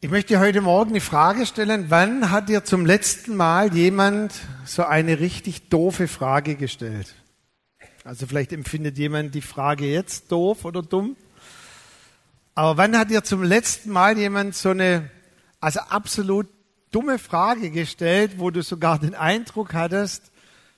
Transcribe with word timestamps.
Ich 0.00 0.10
möchte 0.10 0.38
heute 0.38 0.60
Morgen 0.60 0.94
die 0.94 1.00
Frage 1.00 1.44
stellen, 1.44 1.86
wann 1.88 2.30
hat 2.30 2.48
dir 2.48 2.62
zum 2.62 2.86
letzten 2.86 3.34
Mal 3.34 3.74
jemand 3.74 4.32
so 4.64 4.84
eine 4.84 5.18
richtig 5.18 5.70
doofe 5.70 6.06
Frage 6.06 6.54
gestellt? 6.54 7.16
Also 8.04 8.28
vielleicht 8.28 8.52
empfindet 8.52 8.96
jemand 8.96 9.34
die 9.34 9.42
Frage 9.42 9.86
jetzt 9.86 10.30
doof 10.30 10.64
oder 10.64 10.82
dumm. 10.82 11.16
Aber 12.54 12.76
wann 12.76 12.96
hat 12.96 13.10
dir 13.10 13.24
zum 13.24 13.42
letzten 13.42 13.90
Mal 13.90 14.16
jemand 14.16 14.54
so 14.54 14.68
eine, 14.68 15.10
also 15.58 15.80
absolut 15.80 16.46
dumme 16.92 17.18
Frage 17.18 17.72
gestellt, 17.72 18.34
wo 18.36 18.52
du 18.52 18.62
sogar 18.62 19.00
den 19.00 19.16
Eindruck 19.16 19.74
hattest, 19.74 20.30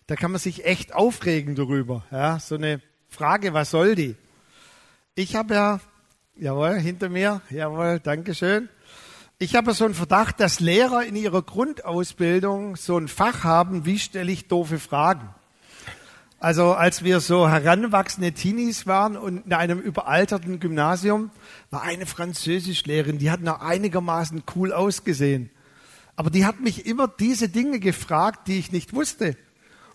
da 0.07 0.17
kann 0.17 0.31
man 0.31 0.41
sich 0.41 0.65
echt 0.65 0.95
aufregen 0.95 1.57
darüber. 1.57 2.07
Ja, 2.11 2.41
so 2.41 2.55
eine 2.55 2.81
Frage, 3.11 3.53
was 3.53 3.71
soll 3.71 3.97
die? 3.97 4.17
Ich 5.15 5.37
habe 5.37 5.53
ja, 5.53 5.81
jawohl, 6.37 6.77
hinter 6.79 7.11
mir, 7.11 7.43
jawohl, 7.51 8.01
Dankeschön. 8.01 8.71
Ich 9.43 9.55
habe 9.55 9.73
so 9.73 9.87
einen 9.87 9.95
Verdacht, 9.95 10.39
dass 10.39 10.61
Lehrer 10.61 11.03
in 11.03 11.17
ihrer 11.17 11.41
Grundausbildung 11.41 12.77
so 12.77 12.99
ein 12.99 13.09
Fach 13.09 13.43
haben, 13.43 13.87
wie 13.87 13.99
stelle 13.99 14.31
ich 14.31 14.49
doofe 14.49 14.79
Fragen. 14.79 15.31
Also 16.39 16.75
als 16.75 17.05
wir 17.05 17.21
so 17.21 17.49
heranwachsende 17.49 18.33
Teenies 18.33 18.87
waren 18.87 19.17
und 19.17 19.47
in 19.47 19.55
einem 19.55 19.81
überalterten 19.81 20.61
Gymnasium, 20.61 21.31
war 21.71 21.81
eine 21.81 22.05
Französischlehrerin, 22.05 23.17
die 23.17 23.31
hat 23.31 23.41
noch 23.41 23.63
einigermaßen 23.63 24.43
cool 24.57 24.75
ausgesehen. 24.75 25.49
Aber 26.17 26.29
die 26.29 26.45
hat 26.45 26.61
mich 26.61 26.85
immer 26.85 27.09
diese 27.09 27.49
Dinge 27.49 27.81
gefragt, 27.81 28.47
die 28.47 28.59
ich 28.59 28.73
nicht 28.73 28.93
wusste. 28.93 29.39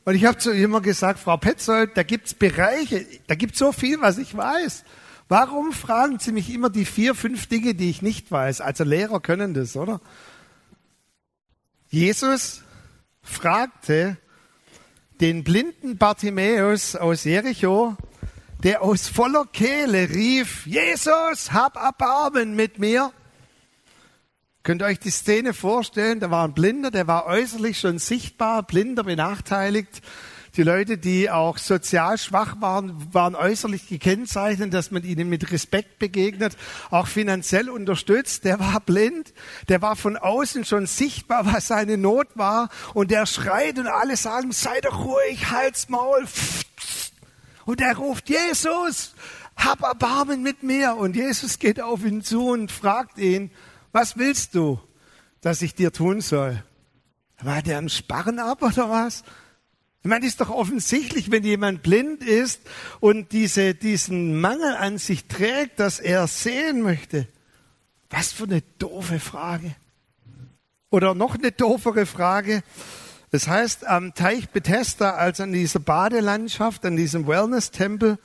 Und 0.06 0.16
ich 0.16 0.26
habe 0.26 0.40
zu 0.40 0.52
ihr 0.54 0.66
immer 0.66 0.82
gesagt, 0.82 1.20
Frau 1.20 1.38
Petzold, 1.38 1.92
da 1.94 2.02
gibt's 2.02 2.34
Bereiche, 2.34 3.06
da 3.28 3.36
gibt's 3.36 3.60
so 3.60 3.72
viel, 3.72 4.02
was 4.02 4.18
ich 4.18 4.36
weiß. 4.36 4.86
Warum 5.28 5.72
fragen 5.72 6.20
Sie 6.20 6.32
mich 6.32 6.54
immer 6.54 6.70
die 6.70 6.86
vier, 6.86 7.16
fünf 7.16 7.48
Dinge, 7.48 7.74
die 7.74 7.90
ich 7.90 8.02
nicht 8.02 8.32
weiß? 8.32 8.62
Also 8.62 8.84
Lehrer 8.84 9.20
können 9.20 9.54
das, 9.54 9.76
oder? 9.76 10.00
Jesus 11.90 12.62
fragte 13.24 14.18
den 15.22 15.44
blinden 15.44 15.98
Bartimäus 15.98 16.96
aus 16.96 17.24
Jericho, 17.24 17.96
der 18.64 18.82
aus 18.82 19.08
voller 19.08 19.46
Kehle 19.46 20.10
rief, 20.10 20.66
Jesus, 20.68 21.52
hab 21.52 21.76
Erbarmen 21.76 22.56
mit 22.56 22.80
mir. 22.80 23.12
Könnt 24.62 24.82
ihr 24.82 24.86
euch 24.86 25.00
die 25.00 25.12
Szene 25.12 25.54
vorstellen? 25.54 26.20
Da 26.20 26.32
war 26.32 26.48
ein 26.48 26.54
Blinder, 26.54 26.92
der 26.92 27.08
war 27.08 27.26
äußerlich 27.28 27.80
schon 27.80 28.00
sichtbar, 28.00 28.64
blinder, 28.64 29.04
benachteiligt. 29.04 30.02
Die 30.58 30.64
Leute, 30.64 30.98
die 30.98 31.30
auch 31.30 31.58
sozial 31.58 32.18
schwach 32.18 32.62
waren, 32.62 33.14
waren 33.14 33.36
äußerlich 33.36 33.90
gekennzeichnet, 33.90 34.74
dass 34.74 34.90
man 34.90 35.04
ihnen 35.04 35.28
mit 35.28 35.52
Respekt 35.52 36.00
begegnet, 36.00 36.56
auch 36.92 37.08
finanziell 37.08 37.70
unterstützt. 37.70 38.46
Der 38.46 38.58
war 38.60 38.80
blind, 38.80 39.34
der 39.68 39.82
war 39.82 39.98
von 39.98 40.16
außen 40.16 40.64
schon 40.64 40.86
sichtbar, 40.86 41.46
was 41.46 41.68
seine 41.68 41.98
Not 41.98 42.28
war. 42.36 42.70
Und 42.94 43.12
der 43.12 43.26
schreit 43.26 43.78
und 43.78 43.88
alle 43.88 44.16
sagen, 44.16 44.54
sei 44.54 44.80
doch 44.80 45.04
ruhig, 45.04 45.52
halt's 45.52 45.90
Maul. 45.90 46.26
Und 47.66 47.82
er 47.82 47.98
ruft, 47.98 48.30
Jesus, 48.30 49.14
hab 49.58 49.82
Erbarmen 49.82 50.42
mit 50.42 50.64
mir. 50.64 50.96
Und 50.96 51.18
Jesus 51.18 51.60
geht 51.60 51.82
auf 51.82 52.06
ihn 52.06 52.22
zu 52.22 52.48
und 52.48 52.72
fragt 52.72 53.18
ihn, 53.18 53.52
was 53.92 54.18
willst 54.18 54.56
du, 54.56 54.80
dass 55.42 55.62
ich 55.62 55.76
dir 55.76 55.92
tun 55.92 56.22
soll? 56.22 56.64
War 57.42 57.62
der 57.62 57.80
ein 57.80 57.90
Sparren 57.90 58.40
ab 58.40 58.62
oder 58.62 58.90
was? 58.90 59.24
Ich 60.06 60.10
meine, 60.10 60.28
ist 60.28 60.40
doch 60.40 60.52
offensichtlich, 60.52 61.32
wenn 61.32 61.44
jemand 61.44 61.82
blind 61.82 62.22
ist 62.22 62.62
und 63.00 63.32
diese, 63.32 63.74
diesen 63.74 64.40
Mangel 64.40 64.76
an 64.76 65.00
sich 65.00 65.26
trägt, 65.26 65.80
dass 65.80 66.00
er 66.00 66.28
sehen 66.28 66.84
möchte. 66.84 67.28
Was 68.12 68.32
für 68.32 68.44
eine 68.44 68.62
doofe 68.78 69.20
Frage. 69.20 69.76
Oder 70.92 71.16
noch 71.16 71.34
eine 71.34 71.52
doofere 71.52 72.06
Frage. 72.06 72.62
Das 73.32 73.48
heißt, 73.48 73.88
am 73.88 74.14
Teich 74.14 74.50
Bethesda, 74.50 75.16
also 75.16 75.42
an 75.42 75.54
dieser 75.54 75.80
Badelandschaft, 75.80 76.86
an 76.86 76.98
diesem 76.98 77.26
Wellness-Tempel, 77.26 78.20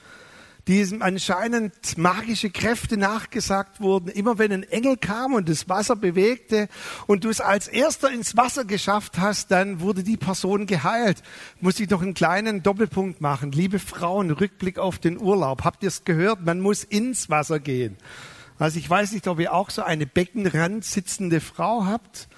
diesem 0.68 1.02
anscheinend 1.02 1.96
magische 1.96 2.50
Kräfte 2.50 2.96
nachgesagt 2.96 3.80
wurden. 3.80 4.08
Immer 4.08 4.38
wenn 4.38 4.52
ein 4.52 4.62
Engel 4.62 4.96
kam 4.96 5.34
und 5.34 5.48
das 5.48 5.68
Wasser 5.68 5.96
bewegte 5.96 6.68
und 7.06 7.24
du 7.24 7.28
es 7.28 7.40
als 7.40 7.68
erster 7.68 8.10
ins 8.10 8.36
Wasser 8.36 8.64
geschafft 8.64 9.18
hast, 9.18 9.50
dann 9.50 9.80
wurde 9.80 10.02
die 10.02 10.16
Person 10.16 10.66
geheilt. 10.66 11.22
Muss 11.60 11.80
ich 11.80 11.90
noch 11.90 12.02
einen 12.02 12.14
kleinen 12.14 12.62
Doppelpunkt 12.62 13.20
machen. 13.20 13.52
Liebe 13.52 13.78
Frauen, 13.78 14.30
Rückblick 14.30 14.78
auf 14.78 14.98
den 14.98 15.18
Urlaub. 15.18 15.64
Habt 15.64 15.82
ihr 15.82 15.88
es 15.88 16.04
gehört? 16.04 16.44
Man 16.44 16.60
muss 16.60 16.84
ins 16.84 17.30
Wasser 17.30 17.60
gehen. 17.60 17.96
Also 18.58 18.78
ich 18.78 18.88
weiß 18.88 19.12
nicht, 19.12 19.26
ob 19.26 19.40
ihr 19.40 19.54
auch 19.54 19.70
so 19.70 19.82
eine 19.82 20.06
Beckenrand 20.06 20.84
sitzende 20.84 21.40
Frau 21.40 21.86
habt, 21.86 22.28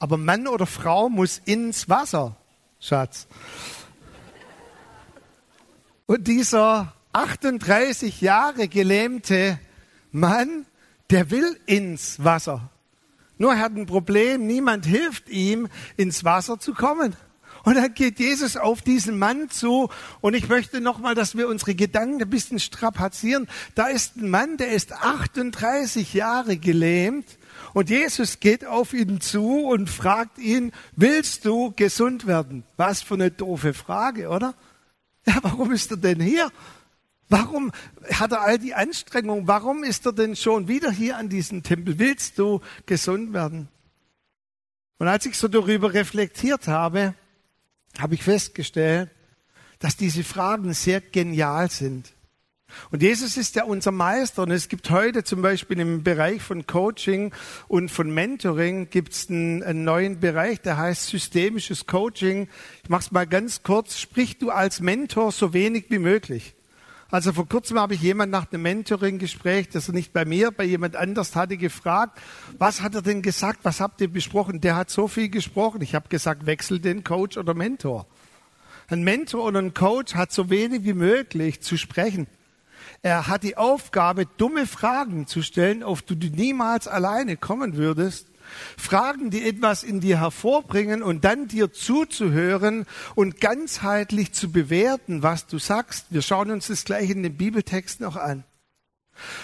aber 0.00 0.16
Mann 0.16 0.48
oder 0.48 0.66
Frau 0.66 1.08
muss 1.08 1.40
ins 1.44 1.88
Wasser, 1.88 2.36
Schatz. 2.80 3.28
Und 6.06 6.26
dieser 6.26 6.94
38 7.18 8.20
Jahre 8.20 8.68
gelähmte 8.68 9.58
Mann, 10.12 10.66
der 11.10 11.32
will 11.32 11.58
ins 11.66 12.22
Wasser. 12.22 12.70
Nur 13.38 13.54
er 13.54 13.58
hat 13.58 13.74
ein 13.74 13.86
Problem, 13.86 14.46
niemand 14.46 14.86
hilft 14.86 15.28
ihm, 15.28 15.68
ins 15.96 16.22
Wasser 16.22 16.60
zu 16.60 16.74
kommen. 16.74 17.16
Und 17.64 17.74
dann 17.74 17.92
geht 17.92 18.20
Jesus 18.20 18.56
auf 18.56 18.82
diesen 18.82 19.18
Mann 19.18 19.50
zu 19.50 19.90
und 20.20 20.34
ich 20.34 20.48
möchte 20.48 20.80
nochmal, 20.80 21.16
dass 21.16 21.36
wir 21.36 21.48
unsere 21.48 21.74
Gedanken 21.74 22.22
ein 22.22 22.30
bisschen 22.30 22.60
strapazieren. 22.60 23.48
Da 23.74 23.88
ist 23.88 24.16
ein 24.16 24.30
Mann, 24.30 24.56
der 24.56 24.70
ist 24.70 24.92
38 24.92 26.14
Jahre 26.14 26.56
gelähmt 26.56 27.26
und 27.74 27.90
Jesus 27.90 28.38
geht 28.38 28.64
auf 28.64 28.92
ihn 28.92 29.20
zu 29.20 29.66
und 29.66 29.90
fragt 29.90 30.38
ihn, 30.38 30.70
willst 30.94 31.44
du 31.44 31.72
gesund 31.74 32.28
werden? 32.28 32.62
Was 32.76 33.02
für 33.02 33.14
eine 33.14 33.32
doofe 33.32 33.74
Frage, 33.74 34.28
oder? 34.28 34.54
Ja, 35.26 35.38
warum 35.42 35.72
ist 35.72 35.90
er 35.90 35.96
denn 35.96 36.20
hier? 36.20 36.50
Warum 37.28 37.72
hat 38.10 38.32
er 38.32 38.40
all 38.40 38.58
die 38.58 38.74
Anstrengungen? 38.74 39.46
Warum 39.46 39.84
ist 39.84 40.06
er 40.06 40.12
denn 40.12 40.34
schon 40.34 40.68
wieder 40.68 40.90
hier 40.90 41.16
an 41.16 41.28
diesem 41.28 41.62
Tempel? 41.62 41.98
Willst 41.98 42.38
du 42.38 42.60
gesund 42.86 43.32
werden? 43.32 43.68
Und 44.98 45.08
als 45.08 45.26
ich 45.26 45.36
so 45.36 45.46
darüber 45.46 45.92
reflektiert 45.92 46.68
habe, 46.68 47.14
habe 47.98 48.14
ich 48.14 48.22
festgestellt, 48.22 49.10
dass 49.78 49.96
diese 49.96 50.24
Fragen 50.24 50.72
sehr 50.72 51.00
genial 51.00 51.70
sind. 51.70 52.12
Und 52.90 53.02
Jesus 53.02 53.36
ist 53.36 53.54
ja 53.54 53.64
unser 53.64 53.92
Meister 53.92 54.42
und 54.42 54.50
es 54.50 54.68
gibt 54.68 54.90
heute 54.90 55.24
zum 55.24 55.40
Beispiel 55.40 55.80
im 55.80 56.02
Bereich 56.02 56.42
von 56.42 56.66
Coaching 56.66 57.32
und 57.66 57.90
von 57.90 58.12
Mentoring 58.12 58.90
gibt 58.90 59.12
es 59.12 59.30
einen, 59.30 59.62
einen, 59.62 59.84
neuen 59.84 60.20
Bereich, 60.20 60.60
der 60.60 60.76
heißt 60.76 61.06
systemisches 61.06 61.86
Coaching. 61.86 62.48
Ich 62.82 62.90
mache 62.90 63.02
es 63.02 63.10
mal 63.10 63.26
ganz 63.26 63.62
kurz. 63.62 63.98
Sprich 63.98 64.38
du 64.38 64.50
als 64.50 64.80
Mentor 64.80 65.32
so 65.32 65.54
wenig 65.54 65.86
wie 65.88 65.98
möglich. 65.98 66.54
Also 67.10 67.32
vor 67.32 67.48
kurzem 67.48 67.78
habe 67.78 67.94
ich 67.94 68.02
jemand 68.02 68.30
nach 68.30 68.52
einem 68.52 68.62
Mentoring-Gespräch, 68.62 69.70
das 69.70 69.88
er 69.88 69.94
nicht 69.94 70.12
bei 70.12 70.26
mir, 70.26 70.50
bei 70.50 70.64
jemand 70.64 70.94
anders 70.94 71.34
hatte, 71.36 71.56
gefragt, 71.56 72.20
was 72.58 72.82
hat 72.82 72.94
er 72.94 73.00
denn 73.00 73.22
gesagt, 73.22 73.60
was 73.62 73.80
habt 73.80 74.02
ihr 74.02 74.12
besprochen? 74.12 74.60
Der 74.60 74.76
hat 74.76 74.90
so 74.90 75.08
viel 75.08 75.30
gesprochen. 75.30 75.80
Ich 75.80 75.94
habe 75.94 76.10
gesagt, 76.10 76.44
wechsel 76.44 76.80
den 76.80 77.04
Coach 77.04 77.38
oder 77.38 77.54
Mentor. 77.54 78.06
Ein 78.88 79.04
Mentor 79.04 79.44
oder 79.44 79.58
ein 79.58 79.72
Coach 79.72 80.14
hat 80.16 80.32
so 80.32 80.50
wenig 80.50 80.84
wie 80.84 80.92
möglich 80.92 81.62
zu 81.62 81.78
sprechen. 81.78 82.26
Er 83.00 83.26
hat 83.26 83.42
die 83.42 83.56
Aufgabe, 83.56 84.26
dumme 84.36 84.66
Fragen 84.66 85.26
zu 85.26 85.42
stellen, 85.42 85.82
auf 85.82 86.02
die 86.02 86.18
du 86.18 86.26
niemals 86.28 86.88
alleine 86.88 87.38
kommen 87.38 87.76
würdest 87.76 88.26
Fragen, 88.76 89.30
die 89.30 89.46
etwas 89.46 89.82
in 89.82 90.00
dir 90.00 90.20
hervorbringen 90.20 91.02
und 91.02 91.24
dann 91.24 91.48
dir 91.48 91.72
zuzuhören 91.72 92.86
und 93.14 93.40
ganzheitlich 93.40 94.32
zu 94.32 94.50
bewerten, 94.50 95.22
was 95.22 95.46
du 95.46 95.58
sagst. 95.58 96.06
Wir 96.10 96.22
schauen 96.22 96.50
uns 96.50 96.68
das 96.68 96.84
gleich 96.84 97.10
in 97.10 97.22
dem 97.22 97.36
Bibeltext 97.36 98.00
noch 98.00 98.16
an. 98.16 98.44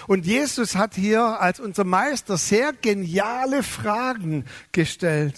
Und 0.07 0.25
Jesus 0.25 0.75
hat 0.75 0.95
hier 0.95 1.21
als 1.41 1.59
unser 1.59 1.83
Meister 1.83 2.37
sehr 2.37 2.73
geniale 2.73 3.63
Fragen 3.63 4.45
gestellt. 4.71 5.35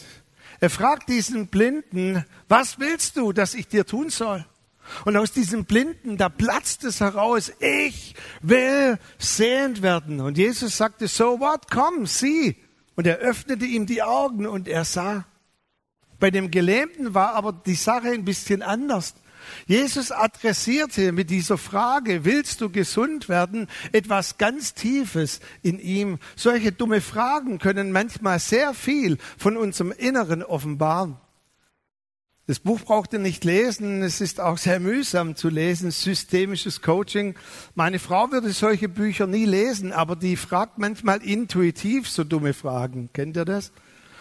Er 0.60 0.70
fragt 0.70 1.10
diesen 1.10 1.48
Blinden, 1.48 2.26
was 2.48 2.80
willst 2.80 3.18
du, 3.18 3.32
dass 3.32 3.54
ich 3.54 3.68
dir 3.68 3.86
tun 3.86 4.10
soll? 4.10 4.46
Und 5.06 5.18
aus 5.18 5.32
diesem 5.32 5.66
Blinden, 5.66 6.18
da 6.18 6.30
platzt 6.30 6.84
es 6.84 7.02
heraus, 7.02 7.52
ich 7.60 8.16
will 8.42 8.98
sehend 9.18 9.82
werden. 9.82 10.22
Und 10.22 10.38
Jesus 10.38 10.78
sagte, 10.78 11.08
so 11.08 11.40
what, 11.40 11.70
komm, 11.70 12.06
sieh. 12.06 12.56
Und 12.98 13.06
er 13.06 13.20
öffnete 13.20 13.66
ihm 13.66 13.86
die 13.86 14.02
Augen 14.02 14.48
und 14.48 14.68
er 14.68 14.84
sah. 14.84 15.26
Bei 16.20 16.32
dem 16.32 16.50
Gelähmten 16.50 17.14
war 17.14 17.36
aber 17.36 17.54
die 17.54 17.76
Sache 17.76 18.10
ein 18.10 18.26
bisschen 18.26 18.64
anders. 18.64 19.14
Jesus 19.68 20.12
adressierte 20.12 21.12
mit 21.12 21.30
dieser 21.30 21.60
Frage, 21.60 22.26
willst 22.26 22.60
du 22.60 22.72
gesund 22.72 23.30
werden, 23.30 23.68
etwas 23.92 24.40
ganz 24.40 24.74
Tiefes 24.74 25.42
in 25.62 25.80
ihm. 25.80 26.18
Solche 26.36 26.72
dumme 26.72 27.00
Fragen 27.00 27.60
können 27.60 27.92
manchmal 27.92 28.40
sehr 28.40 28.74
viel 28.74 29.20
von 29.38 29.58
unserem 29.58 29.92
Inneren 29.92 30.44
offenbaren. 30.44 31.18
Das 32.50 32.60
Buch 32.60 32.80
braucht 32.80 33.12
ihr 33.12 33.20
nicht 33.20 33.44
lesen. 33.44 34.02
Es 34.02 34.22
ist 34.22 34.40
auch 34.40 34.58
sehr 34.58 34.80
mühsam 34.80 35.36
zu 35.36 35.50
lesen. 35.50 35.92
Systemisches 35.92 36.82
Coaching. 36.82 37.36
Meine 37.76 38.00
Frau 38.00 38.32
würde 38.32 38.52
solche 38.52 38.88
Bücher 38.88 39.28
nie 39.28 39.44
lesen, 39.44 39.92
aber 39.92 40.16
die 40.16 40.38
fragt 40.38 40.78
manchmal 40.78 41.22
intuitiv 41.22 42.10
so 42.10 42.24
dumme 42.24 42.54
Fragen. 42.54 43.10
Kennt 43.12 43.36
ihr 43.36 43.44
das? 43.44 43.74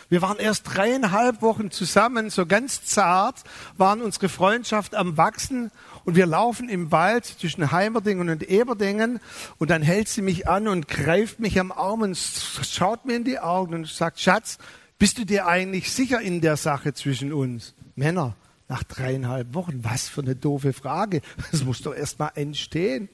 Wir 0.09 0.23
waren 0.23 0.39
erst 0.39 0.65
dreieinhalb 0.75 1.41
Wochen 1.41 1.71
zusammen, 1.71 2.31
so 2.31 2.47
ganz 2.47 2.85
zart 2.85 3.45
waren 3.77 4.03
unsere 4.03 4.29
Freundschaft 4.29 4.97
am 4.97 5.17
Wachsen 5.17 5.71
und 6.05 6.17
wir 6.17 6.27
laufen 6.27 6.69
im 6.69 6.91
Wald 6.91 7.27
zwischen 7.27 7.71
Heimerdingen 7.71 8.29
und 8.29 8.43
Eberdingen 8.43 9.21
und 9.59 9.71
dann 9.71 9.83
hält 9.83 10.09
sie 10.09 10.23
mich 10.23 10.49
an 10.49 10.67
und 10.67 10.87
greift 10.89 11.39
mich 11.39 11.59
am 11.59 11.71
Arm 11.71 12.03
und 12.03 12.17
schaut 12.17 13.05
mir 13.05 13.17
in 13.17 13.25
die 13.25 13.39
Augen 13.39 13.75
und 13.75 13.89
sagt, 13.89 14.21
Schatz, 14.21 14.59
bist 14.99 15.19
du 15.19 15.25
dir 15.25 15.47
eigentlich 15.47 15.93
sicher 15.93 16.21
in 16.21 16.41
der 16.41 16.57
Sache 16.57 16.95
zwischen 16.95 17.33
uns? 17.33 17.75
Männer, 17.95 18.37
nach 18.69 18.83
dreieinhalb 18.83 19.55
Wochen, 19.55 19.85
was 19.85 20.09
für 20.09 20.23
eine 20.23 20.35
doofe 20.35 20.73
Frage. 20.73 21.23
Das 21.53 21.65
muss 21.65 21.83
doch 21.83 21.95
erst 21.95 22.19
mal 22.19 22.33
entstehen. 22.35 23.09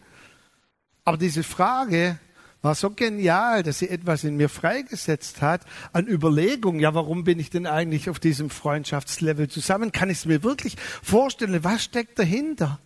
Aber 1.05 1.17
diese 1.17 1.43
Frage 1.43 2.19
war 2.63 2.77
so 2.77 2.91
genial, 2.91 3.65
dass 3.65 3.81
sie 3.81 3.89
etwas 3.89 4.23
in 4.23 4.37
mir 4.37 4.49
freigesetzt 4.49 5.43
hat 5.43 5.63
an 5.93 6.07
Überlegung. 6.07 6.79
Ja, 6.79 6.95
warum 6.95 7.25
bin 7.25 7.41
ich 7.41 7.51
denn 7.51 7.67
eigentlich 7.67 8.09
auf 8.09 8.21
diesem 8.21 8.51
Freundschaftslevel 8.51 9.49
zusammen? 9.49 9.91
Kann 9.91 10.11
ich 10.11 10.19
es 10.19 10.27
mir 10.27 10.45
wirklich 10.45 10.77
vorstellen? 11.03 11.65
Was 11.65 11.83
steckt 11.83 12.19
dahinter? 12.19 12.79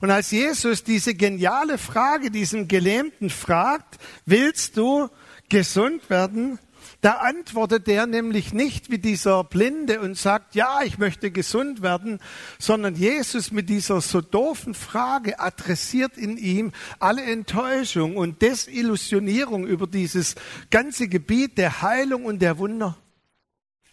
Und 0.00 0.10
als 0.10 0.30
Jesus 0.30 0.84
diese 0.84 1.14
geniale 1.14 1.78
Frage 1.78 2.30
diesem 2.30 2.68
Gelähmten 2.68 3.30
fragt, 3.30 3.98
willst 4.26 4.76
du 4.76 5.08
gesund 5.48 6.10
werden? 6.10 6.58
Da 7.00 7.12
antwortet 7.12 7.86
der 7.86 8.06
nämlich 8.06 8.52
nicht 8.52 8.90
wie 8.90 8.98
dieser 8.98 9.44
Blinde 9.44 10.00
und 10.00 10.18
sagt, 10.18 10.56
ja, 10.56 10.80
ich 10.82 10.98
möchte 10.98 11.30
gesund 11.30 11.80
werden, 11.80 12.18
sondern 12.58 12.96
Jesus 12.96 13.52
mit 13.52 13.68
dieser 13.68 14.00
so 14.00 14.20
doofen 14.20 14.74
Frage 14.74 15.38
adressiert 15.38 16.18
in 16.18 16.36
ihm 16.36 16.72
alle 16.98 17.22
Enttäuschung 17.22 18.16
und 18.16 18.42
Desillusionierung 18.42 19.64
über 19.64 19.86
dieses 19.86 20.34
ganze 20.70 21.06
Gebiet 21.06 21.56
der 21.56 21.82
Heilung 21.82 22.24
und 22.24 22.42
der 22.42 22.58
Wunder. 22.58 22.96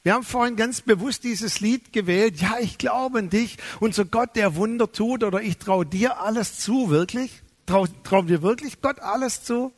Wir 0.02 0.14
haben 0.14 0.24
vorhin 0.24 0.56
ganz 0.56 0.82
bewusst 0.82 1.24
dieses 1.24 1.60
Lied 1.60 1.94
gewählt. 1.94 2.42
Ja, 2.42 2.58
ich 2.60 2.80
glaube 2.80 3.20
an 3.20 3.30
dich, 3.30 3.58
unser 3.80 4.06
Gott, 4.06 4.36
der 4.36 4.56
Wunder 4.56 4.92
tut, 4.92 5.24
oder 5.24 5.42
ich 5.42 5.58
traue 5.58 5.86
dir 5.86 6.22
alles 6.22 6.60
zu, 6.60 6.90
wirklich? 6.90 7.44
Trau, 7.68 7.88
trauen 8.04 8.30
wir 8.30 8.42
wirklich 8.42 8.82
Gott 8.82 9.00
alles 9.00 9.44
zu? 9.44 9.74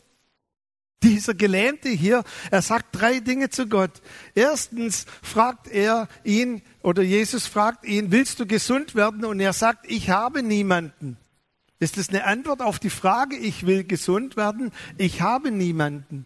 Dieser 1.04 1.36
Gelähmte 1.36 1.90
hier, 1.90 2.24
er 2.50 2.62
sagt 2.62 2.88
drei 3.00 3.20
Dinge 3.20 3.50
zu 3.50 3.68
Gott. 3.68 4.02
Erstens 4.34 5.06
fragt 5.22 5.68
er 5.68 6.08
ihn, 6.24 6.64
oder 6.82 7.04
Jesus 7.04 7.46
fragt 7.46 7.86
ihn, 7.86 8.12
willst 8.12 8.40
du 8.40 8.48
gesund 8.48 8.96
werden? 8.96 9.24
Und 9.24 9.40
er 9.40 9.54
sagt, 9.54 9.90
ich 9.90 10.10
habe 10.10 10.42
niemanden. 10.42 11.18
Ist 11.80 11.98
das 11.98 12.10
eine 12.10 12.26
Antwort 12.26 12.62
auf 12.62 12.80
die 12.80 12.90
Frage, 12.90 13.36
ich 13.36 13.68
will 13.68 13.84
gesund 13.84 14.36
werden? 14.38 14.72
Ich 14.98 15.22
habe 15.22 15.52
niemanden. 15.52 16.26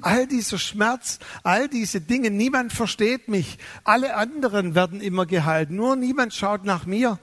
All 0.00 0.26
dieser 0.26 0.58
Schmerz, 0.58 1.18
all 1.42 1.68
diese 1.68 2.00
Dinge, 2.00 2.30
niemand 2.30 2.72
versteht 2.72 3.28
mich. 3.28 3.58
Alle 3.84 4.16
anderen 4.16 4.74
werden 4.74 5.00
immer 5.00 5.26
geheilt. 5.26 5.70
Nur 5.70 5.96
niemand 5.96 6.34
schaut 6.34 6.64
nach 6.64 6.86
mir. 6.86 7.18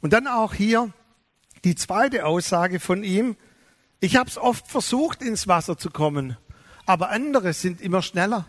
Und 0.00 0.12
dann 0.12 0.26
auch 0.26 0.52
hier 0.52 0.92
die 1.64 1.76
zweite 1.76 2.26
Aussage 2.26 2.80
von 2.80 3.04
ihm. 3.04 3.36
Ich 4.00 4.16
habe 4.16 4.28
es 4.28 4.38
oft 4.38 4.68
versucht, 4.68 5.22
ins 5.22 5.48
Wasser 5.48 5.78
zu 5.78 5.90
kommen, 5.90 6.36
aber 6.86 7.10
andere 7.10 7.52
sind 7.52 7.80
immer 7.80 8.02
schneller. 8.02 8.46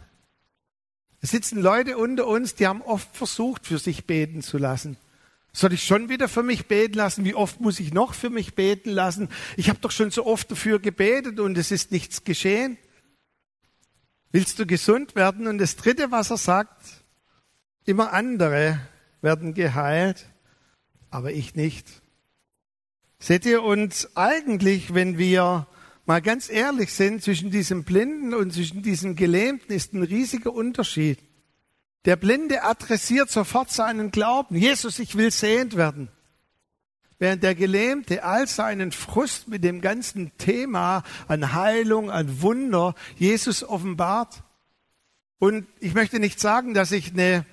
Es 1.22 1.32
sitzen 1.32 1.62
Leute 1.62 1.98
unter 1.98 2.28
uns, 2.28 2.56
die 2.56 2.68
haben 2.68 2.82
oft 2.82 3.16
versucht, 3.16 3.66
für 3.66 3.80
sich 3.80 4.06
beten 4.06 4.42
zu 4.42 4.58
lassen. 4.58 4.98
Soll 5.54 5.74
ich 5.74 5.86
schon 5.86 6.10
wieder 6.10 6.28
für 6.28 6.44
mich 6.44 6.68
beten 6.68 6.96
lassen? 6.96 7.24
Wie 7.24 7.34
oft 7.34 7.62
muss 7.62 7.80
ich 7.80 7.94
noch 7.94 8.14
für 8.14 8.30
mich 8.30 8.56
beten 8.56 8.90
lassen? 8.90 9.30
Ich 9.56 9.70
habe 9.70 9.80
doch 9.80 9.92
schon 9.92 10.12
so 10.12 10.26
oft 10.26 10.52
dafür 10.52 10.80
gebetet 10.80 11.40
und 11.40 11.58
es 11.58 11.72
ist 11.72 11.92
nichts 11.92 12.26
geschehen. 12.26 12.78
Willst 14.32 14.60
du 14.60 14.66
gesund 14.66 15.16
werden? 15.16 15.48
Und 15.48 15.60
das 15.60 15.78
Dritte, 15.78 16.12
was 16.12 16.30
er 16.30 16.38
sagt, 16.38 17.06
immer 17.86 18.12
andere 18.12 18.82
werden 19.22 19.54
geheilt, 19.54 20.26
aber 21.10 21.32
ich 21.32 21.56
nicht. 21.56 21.88
Seht 23.26 23.48
ihr 23.48 23.64
uns 23.64 24.16
eigentlich, 24.16 24.94
wenn 24.94 25.18
wir 25.18 25.66
mal 26.06 26.22
ganz 26.22 26.48
ehrlich 26.48 26.94
sind, 26.94 27.24
zwischen 27.24 27.50
diesem 27.50 27.84
Blinden 27.84 28.36
und 28.36 28.54
zwischen 28.54 28.84
diesem 28.84 29.16
Gelähmten 29.16 29.74
ist 29.74 29.96
ein 29.96 30.04
riesiger 30.04 30.54
Unterschied. 30.54 31.18
Der 32.06 32.18
Blinde 32.18 32.62
adressiert 32.62 33.32
sofort 33.32 33.72
seinen 33.72 34.12
Glauben. 34.12 34.56
Jesus, 34.56 35.00
ich 35.00 35.16
will 35.16 35.32
sehend 35.32 35.76
werden. 35.76 36.10
Während 37.18 37.42
der 37.42 37.56
Gelähmte 37.56 38.24
all 38.24 38.46
seinen 38.46 38.92
Frust 38.92 39.48
mit 39.48 39.64
dem 39.64 39.82
ganzen 39.82 40.32
Thema 40.38 41.02
an 41.28 41.52
Heilung, 41.54 42.12
an 42.12 42.44
Wunder 42.44 42.94
Jesus 43.18 43.64
offenbart. 43.64 44.44
Und 45.40 45.66
ich 45.80 45.96
möchte 45.96 46.20
nicht 46.20 46.40
sagen, 46.40 46.76
dass 46.76 46.92
ich 46.92 47.14
eine 47.14 47.44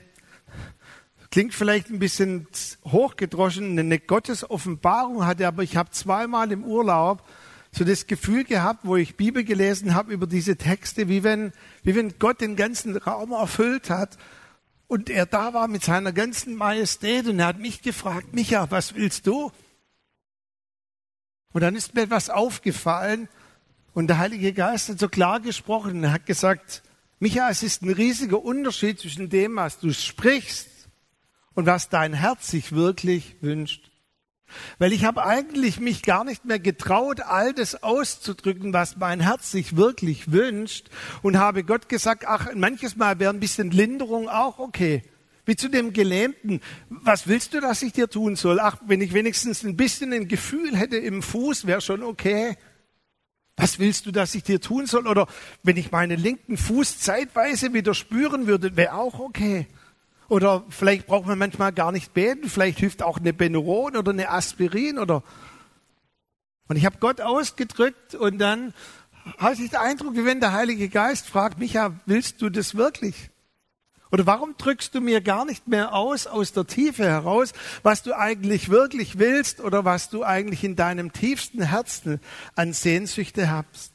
Klingt 1.32 1.54
vielleicht 1.54 1.88
ein 1.88 1.98
bisschen 1.98 2.46
hochgedroschen, 2.84 3.78
eine 3.78 3.98
Gottesoffenbarung 3.98 5.24
hatte, 5.24 5.46
aber 5.46 5.62
ich 5.62 5.78
habe 5.78 5.90
zweimal 5.90 6.52
im 6.52 6.62
Urlaub 6.62 7.26
so 7.70 7.84
das 7.84 8.06
Gefühl 8.06 8.44
gehabt, 8.44 8.80
wo 8.82 8.96
ich 8.96 9.16
Bibel 9.16 9.42
gelesen 9.42 9.94
habe 9.94 10.12
über 10.12 10.26
diese 10.26 10.56
Texte, 10.56 11.08
wie 11.08 11.22
wenn, 11.22 11.54
wie 11.84 11.94
wenn 11.94 12.18
Gott 12.18 12.42
den 12.42 12.54
ganzen 12.54 12.98
Raum 12.98 13.32
erfüllt 13.32 13.88
hat 13.88 14.18
und 14.88 15.08
er 15.08 15.24
da 15.24 15.54
war 15.54 15.68
mit 15.68 15.82
seiner 15.82 16.12
ganzen 16.12 16.54
Majestät 16.54 17.26
und 17.26 17.38
er 17.38 17.46
hat 17.46 17.58
mich 17.58 17.80
gefragt, 17.80 18.34
Micha, 18.34 18.70
was 18.70 18.94
willst 18.94 19.26
du? 19.26 19.50
Und 21.54 21.62
dann 21.62 21.76
ist 21.76 21.94
mir 21.94 22.02
etwas 22.02 22.28
aufgefallen 22.28 23.26
und 23.94 24.08
der 24.08 24.18
Heilige 24.18 24.52
Geist 24.52 24.90
hat 24.90 24.98
so 24.98 25.08
klar 25.08 25.40
gesprochen 25.40 25.92
und 25.92 26.04
er 26.04 26.12
hat 26.12 26.26
gesagt, 26.26 26.82
Micha, 27.20 27.48
es 27.48 27.62
ist 27.62 27.80
ein 27.80 27.90
riesiger 27.90 28.44
Unterschied 28.44 29.00
zwischen 29.00 29.30
dem, 29.30 29.56
was 29.56 29.78
du 29.78 29.94
sprichst 29.94 30.71
und 31.54 31.66
was 31.66 31.88
dein 31.88 32.14
Herz 32.14 32.48
sich 32.48 32.72
wirklich 32.72 33.36
wünscht. 33.40 33.90
Weil 34.78 34.92
ich 34.92 35.04
habe 35.04 35.24
eigentlich 35.24 35.80
mich 35.80 36.02
gar 36.02 36.24
nicht 36.24 36.44
mehr 36.44 36.58
getraut, 36.58 37.20
all 37.20 37.52
das 37.54 37.82
auszudrücken, 37.82 38.72
was 38.72 38.96
mein 38.96 39.20
Herz 39.20 39.50
sich 39.50 39.76
wirklich 39.76 40.30
wünscht 40.30 40.88
und 41.22 41.38
habe 41.38 41.64
Gott 41.64 41.88
gesagt, 41.88 42.24
ach, 42.26 42.48
manches 42.54 42.96
Mal 42.96 43.18
wäre 43.18 43.32
ein 43.32 43.40
bisschen 43.40 43.70
Linderung 43.70 44.28
auch 44.28 44.58
okay. 44.58 45.02
Wie 45.44 45.56
zu 45.56 45.68
dem 45.68 45.92
Gelähmten. 45.92 46.60
Was 46.88 47.26
willst 47.26 47.52
du, 47.54 47.60
dass 47.60 47.82
ich 47.82 47.92
dir 47.92 48.08
tun 48.08 48.36
soll? 48.36 48.60
Ach, 48.60 48.76
wenn 48.86 49.00
ich 49.00 49.12
wenigstens 49.12 49.64
ein 49.64 49.76
bisschen 49.76 50.12
ein 50.12 50.28
Gefühl 50.28 50.76
hätte 50.76 50.96
im 50.98 51.20
Fuß, 51.20 51.66
wäre 51.66 51.80
schon 51.80 52.04
okay. 52.04 52.56
Was 53.56 53.80
willst 53.80 54.06
du, 54.06 54.12
dass 54.12 54.36
ich 54.36 54.44
dir 54.44 54.60
tun 54.60 54.86
soll? 54.86 55.08
Oder 55.08 55.26
wenn 55.64 55.76
ich 55.76 55.90
meinen 55.90 56.18
linken 56.18 56.56
Fuß 56.56 57.00
zeitweise 57.00 57.72
wieder 57.74 57.92
spüren 57.92 58.46
würde, 58.46 58.76
wäre 58.76 58.94
auch 58.94 59.18
okay. 59.18 59.66
Oder 60.32 60.64
vielleicht 60.70 61.06
braucht 61.08 61.26
man 61.26 61.36
manchmal 61.36 61.74
gar 61.74 61.92
nicht 61.92 62.14
beten, 62.14 62.48
vielleicht 62.48 62.78
hilft 62.78 63.02
auch 63.02 63.18
eine 63.18 63.34
Benuron 63.34 63.98
oder 63.98 64.12
eine 64.12 64.30
Aspirin 64.30 64.98
oder. 64.98 65.22
Und 66.68 66.76
ich 66.76 66.86
habe 66.86 66.96
Gott 67.00 67.20
ausgedrückt 67.20 68.14
und 68.14 68.38
dann 68.38 68.72
hatte 69.36 69.62
ich 69.62 69.68
den 69.68 69.80
Eindruck, 69.80 70.16
wie 70.16 70.24
wenn 70.24 70.40
der 70.40 70.54
Heilige 70.54 70.88
Geist 70.88 71.28
fragt, 71.28 71.58
Micha, 71.58 72.00
willst 72.06 72.40
du 72.40 72.48
das 72.48 72.76
wirklich? 72.76 73.28
Oder 74.10 74.24
warum 74.24 74.54
drückst 74.56 74.94
du 74.94 75.02
mir 75.02 75.20
gar 75.20 75.44
nicht 75.44 75.68
mehr 75.68 75.92
aus, 75.92 76.26
aus 76.26 76.54
der 76.54 76.66
Tiefe 76.66 77.04
heraus, 77.04 77.52
was 77.82 78.02
du 78.02 78.16
eigentlich 78.16 78.70
wirklich 78.70 79.18
willst 79.18 79.60
oder 79.60 79.84
was 79.84 80.08
du 80.08 80.24
eigentlich 80.24 80.64
in 80.64 80.76
deinem 80.76 81.12
tiefsten 81.12 81.60
Herzen 81.60 82.22
an 82.54 82.72
Sehnsüchte 82.72 83.50
hast? 83.50 83.92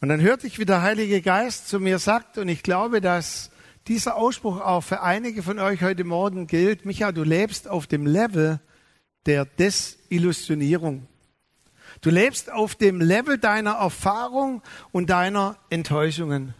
Und 0.00 0.08
dann 0.08 0.22
hörte 0.22 0.46
ich, 0.46 0.58
wie 0.58 0.64
der 0.64 0.80
Heilige 0.80 1.20
Geist 1.20 1.68
zu 1.68 1.78
mir 1.78 1.98
sagt, 1.98 2.38
und 2.38 2.48
ich 2.48 2.62
glaube, 2.62 3.02
dass 3.02 3.50
dieser 3.88 4.16
Ausspruch 4.16 4.60
auch 4.60 4.82
für 4.82 5.02
einige 5.02 5.42
von 5.42 5.58
euch 5.58 5.82
heute 5.82 6.04
Morgen 6.04 6.46
gilt, 6.46 6.84
Micha, 6.84 7.10
du 7.10 7.24
lebst 7.24 7.68
auf 7.68 7.86
dem 7.86 8.06
Level 8.06 8.60
der 9.26 9.46
Desillusionierung. 9.46 11.06
Du 12.02 12.10
lebst 12.10 12.52
auf 12.52 12.74
dem 12.74 13.00
Level 13.00 13.38
deiner 13.38 13.72
Erfahrung 13.72 14.62
und 14.92 15.10
deiner 15.10 15.56
Enttäuschungen. 15.70 16.54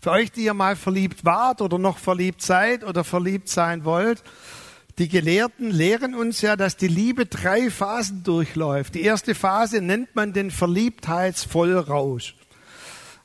Für 0.00 0.12
euch, 0.12 0.30
die 0.30 0.44
ihr 0.44 0.54
mal 0.54 0.76
verliebt 0.76 1.24
wart 1.24 1.60
oder 1.60 1.78
noch 1.78 1.98
verliebt 1.98 2.42
seid 2.42 2.84
oder 2.84 3.04
verliebt 3.04 3.48
sein 3.48 3.84
wollt, 3.84 4.22
die 4.98 5.08
Gelehrten 5.08 5.70
lehren 5.70 6.14
uns 6.14 6.40
ja, 6.40 6.54
dass 6.54 6.76
die 6.76 6.86
Liebe 6.86 7.26
drei 7.26 7.68
Phasen 7.70 8.22
durchläuft. 8.22 8.94
Die 8.94 9.02
erste 9.02 9.34
Phase 9.34 9.80
nennt 9.80 10.14
man 10.14 10.32
den 10.32 10.52
Verliebtheitsvollrausch. 10.52 12.36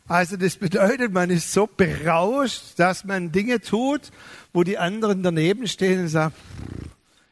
Also 0.09 0.37
das 0.37 0.57
bedeutet, 0.57 1.13
man 1.13 1.29
ist 1.29 1.53
so 1.53 1.67
berauscht, 1.67 2.73
dass 2.77 3.03
man 3.05 3.31
Dinge 3.31 3.61
tut, 3.61 4.11
wo 4.53 4.63
die 4.63 4.79
anderen 4.79 5.21
daneben 5.21 5.67
stehen 5.67 6.01
und 6.01 6.07
sagen, 6.07 6.33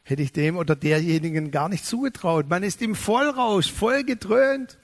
hätte 0.03 0.21
ich 0.21 0.31
dem 0.31 0.57
oder 0.57 0.75
derjenigen 0.75 1.49
gar 1.49 1.69
nicht 1.69 1.83
zugetraut. 1.83 2.47
Man 2.47 2.61
ist 2.61 2.83
im 2.83 2.93
Vollrausch, 2.93 3.71
voll 3.71 4.03
gedröhnt. 4.03 4.77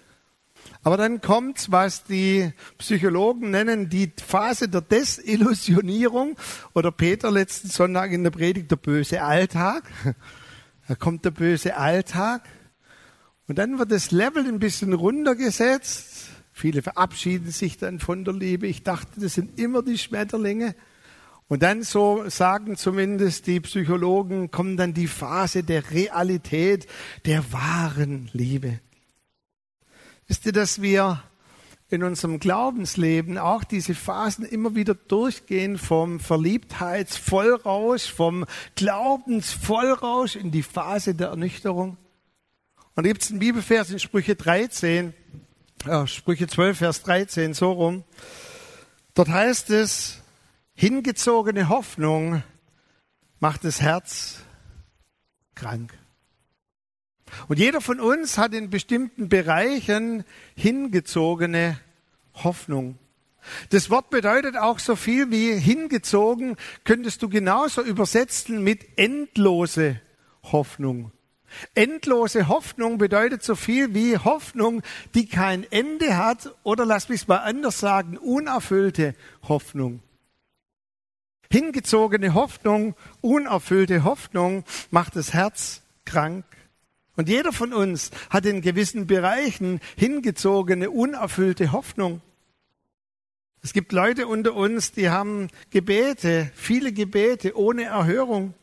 Aber 0.82 0.98
dann 0.98 1.22
kommt, 1.22 1.72
was 1.72 2.04
die 2.04 2.52
Psychologen 2.80 3.52
nennen, 3.52 3.90
die 3.90 4.12
Phase 4.26 4.70
der 4.70 4.82
Desillusionierung 4.82 6.36
oder 6.74 6.92
Peter 6.92 7.30
letzten 7.30 7.70
Sonntag 7.70 8.12
in 8.12 8.24
der 8.24 8.32
Predigt, 8.32 8.72
der 8.72 8.78
böse 8.78 9.22
Alltag. 9.22 9.84
Da 10.86 10.96
kommt 10.96 11.24
der 11.24 11.32
böse 11.32 11.78
Alltag 11.78 12.42
und 13.48 13.58
dann 13.58 13.80
wird 13.80 13.92
das 13.92 14.12
Level 14.12 14.46
ein 14.46 14.60
bisschen 14.60 14.92
runtergesetzt. 14.92 16.13
Viele 16.54 16.84
verabschieden 16.84 17.52
sich 17.52 17.78
dann 17.78 18.00
von 18.00 18.24
der 18.24 18.36
Liebe. 18.36 18.68
Ich 18.68 18.84
dachte, 18.84 19.20
das 19.20 19.34
sind 19.34 19.60
immer 19.60 19.82
die 19.82 19.98
Schmetterlinge. 19.98 20.76
Und 21.48 21.64
dann, 21.64 21.84
so 21.84 22.30
sagen 22.30 22.78
zumindest 22.78 23.48
die 23.48 23.60
Psychologen, 23.60 24.52
kommt 24.52 24.80
dann 24.80 24.94
die 24.94 25.08
Phase 25.08 25.64
der 25.64 25.92
Realität, 25.92 26.88
der 27.26 27.52
wahren 27.52 28.30
Liebe. 28.34 28.80
Wisst 30.28 30.46
ihr, 30.46 30.54
dass 30.54 30.82
wir 30.82 31.24
in 31.90 32.04
unserem 32.04 32.40
Glaubensleben 32.40 33.38
auch 33.38 33.64
diese 33.64 33.94
Phasen 33.94 34.46
immer 34.46 34.76
wieder 34.76 34.96
durchgehen 34.96 35.78
vom 35.78 36.20
Verliebtheitsvollrausch, 36.20 38.12
vom 38.12 38.46
Glaubensvollrausch 38.76 40.36
in 40.36 40.52
die 40.52 40.64
Phase 40.64 41.14
der 41.14 41.30
Ernüchterung? 41.30 41.98
Und 42.96 43.06
da 43.06 43.10
gibt 43.10 43.24
es 43.24 43.32
einen 43.32 43.40
Bibelvers 43.40 43.90
in 43.90 44.00
Sprüche 44.00 44.36
13, 44.36 45.14
äh, 45.86 46.08
Sprüche 46.08 46.48
12, 46.48 46.78
Vers 46.78 47.04
13, 47.04 47.54
so 47.54 47.72
rum. 47.72 48.04
Dort 49.14 49.30
heißt 49.30 49.70
es, 49.70 50.22
hingezogene 50.74 51.70
Hoffnung 51.70 52.44
macht 53.40 53.64
das 53.64 53.82
Herz 53.82 54.40
krank. 55.56 55.94
Und 57.48 57.60
jeder 57.60 57.82
von 57.82 58.00
uns 58.00 58.38
hat 58.38 58.54
in 58.54 58.70
bestimmten 58.70 59.30
Bereichen 59.30 60.24
hingezogene 60.56 61.80
Hoffnung. 62.36 62.98
Das 63.70 63.90
Wort 63.90 64.10
bedeutet 64.10 64.56
auch 64.56 64.80
so 64.80 64.96
viel 64.96 65.30
wie 65.32 65.54
hingezogen, 65.60 66.56
könntest 66.86 67.22
du 67.22 67.30
genauso 67.30 67.82
übersetzen 67.82 68.64
mit 68.64 68.98
endlose 68.98 70.00
Hoffnung. 70.44 71.12
Endlose 71.76 72.48
Hoffnung 72.48 72.98
bedeutet 72.98 73.44
so 73.44 73.56
viel 73.56 73.94
wie 73.94 74.18
Hoffnung, 74.18 74.82
die 75.14 75.28
kein 75.28 75.70
Ende 75.72 76.18
hat 76.18 76.54
oder 76.64 76.86
lass 76.86 77.10
mich 77.10 77.28
mal 77.28 77.38
anders 77.38 77.80
sagen, 77.80 78.18
unerfüllte 78.18 79.16
Hoffnung. 79.48 80.02
Hingezogene 81.52 82.34
Hoffnung, 82.34 82.96
unerfüllte 83.22 84.04
Hoffnung 84.04 84.64
macht 84.90 85.16
das 85.16 85.34
Herz 85.34 85.84
krank. 86.06 86.46
Und 87.16 87.30
jeder 87.30 87.54
von 87.54 87.74
uns 87.74 88.10
hat 88.32 88.46
in 88.46 88.62
gewissen 88.62 89.06
Bereichen 89.06 89.80
hingezogene, 89.96 90.90
unerfüllte 90.90 91.72
Hoffnung. 91.72 92.22
Es 93.62 93.72
gibt 93.72 93.92
Leute 93.92 94.28
unter 94.28 94.56
uns, 94.56 94.92
die 94.92 95.10
haben 95.10 95.48
Gebete, 95.70 96.52
viele 96.56 96.92
Gebete 96.92 97.56
ohne 97.56 97.84
Erhörung, 97.84 98.56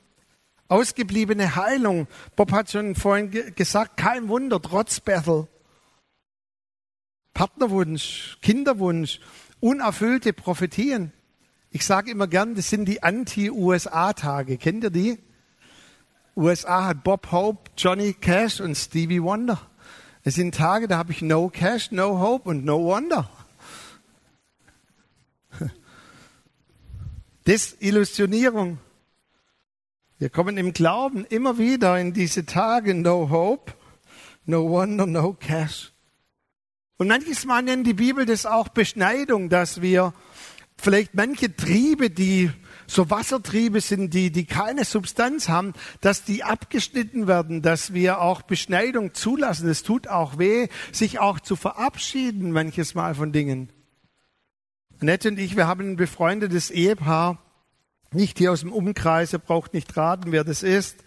ausgebliebene 0.70 1.56
Heilung. 1.56 2.06
Bob 2.36 2.52
hat 2.52 2.70
schon 2.70 2.94
vorhin 2.94 3.30
gesagt, 3.54 3.96
kein 3.96 4.28
Wunder, 4.28 4.62
trotz 4.62 5.00
Bethel. 5.00 5.48
Partnerwunsch, 7.34 8.38
Kinderwunsch, 8.40 9.20
unerfüllte 9.60 10.32
Prophetien. 10.32 11.12
Ich 11.70 11.84
sage 11.84 12.10
immer 12.10 12.26
gern, 12.26 12.54
das 12.54 12.70
sind 12.70 12.86
die 12.86 13.02
Anti-USA-Tage. 13.02 14.58
Kennt 14.58 14.84
ihr 14.84 14.90
die? 14.90 15.18
USA 16.36 16.86
hat 16.86 17.04
Bob 17.04 17.32
Hope, 17.32 17.70
Johnny 17.76 18.14
Cash 18.14 18.60
und 18.60 18.76
Stevie 18.76 19.22
Wonder. 19.22 19.60
Es 20.22 20.34
sind 20.34 20.54
Tage, 20.54 20.86
da 20.86 20.98
habe 20.98 21.12
ich 21.12 21.22
No 21.22 21.48
Cash, 21.48 21.90
No 21.92 22.20
Hope 22.20 22.48
und 22.48 22.64
No 22.64 22.84
Wonder. 22.84 23.28
Desillusionierung. 27.46 28.78
Wir 30.20 30.28
kommen 30.28 30.58
im 30.58 30.74
Glauben 30.74 31.24
immer 31.24 31.56
wieder 31.56 31.98
in 31.98 32.12
diese 32.12 32.44
Tage 32.44 32.94
No 32.94 33.30
Hope, 33.30 33.72
No 34.44 34.68
Wonder, 34.68 35.06
No 35.06 35.32
Cash. 35.32 35.94
Und 36.98 37.08
manches 37.08 37.46
Mal 37.46 37.62
nennt 37.62 37.86
die 37.86 37.94
Bibel 37.94 38.26
das 38.26 38.44
auch 38.44 38.68
Beschneidung, 38.68 39.48
dass 39.48 39.80
wir 39.80 40.12
vielleicht 40.76 41.14
manche 41.14 41.56
Triebe, 41.56 42.10
die 42.10 42.50
so 42.86 43.08
Wassertriebe 43.08 43.80
sind, 43.80 44.12
die, 44.12 44.30
die 44.30 44.44
keine 44.44 44.84
Substanz 44.84 45.48
haben, 45.48 45.72
dass 46.02 46.22
die 46.22 46.44
abgeschnitten 46.44 47.26
werden, 47.26 47.62
dass 47.62 47.94
wir 47.94 48.20
auch 48.20 48.42
Beschneidung 48.42 49.14
zulassen. 49.14 49.70
Es 49.70 49.84
tut 49.84 50.06
auch 50.06 50.36
weh, 50.36 50.68
sich 50.92 51.18
auch 51.18 51.40
zu 51.40 51.56
verabschieden 51.56 52.52
manches 52.52 52.94
Mal 52.94 53.14
von 53.14 53.32
Dingen. 53.32 53.70
Annette 55.00 55.30
und 55.30 55.38
ich, 55.38 55.56
wir 55.56 55.66
haben 55.66 55.92
ein 55.92 55.96
befreundetes 55.96 56.70
Ehepaar, 56.70 57.38
nicht 58.12 58.38
hier 58.38 58.52
aus 58.52 58.60
dem 58.60 58.72
Umkreis, 58.72 59.32
ihr 59.32 59.38
braucht 59.38 59.74
nicht 59.74 59.96
raten, 59.96 60.32
wer 60.32 60.44
das 60.44 60.62
ist. 60.62 61.04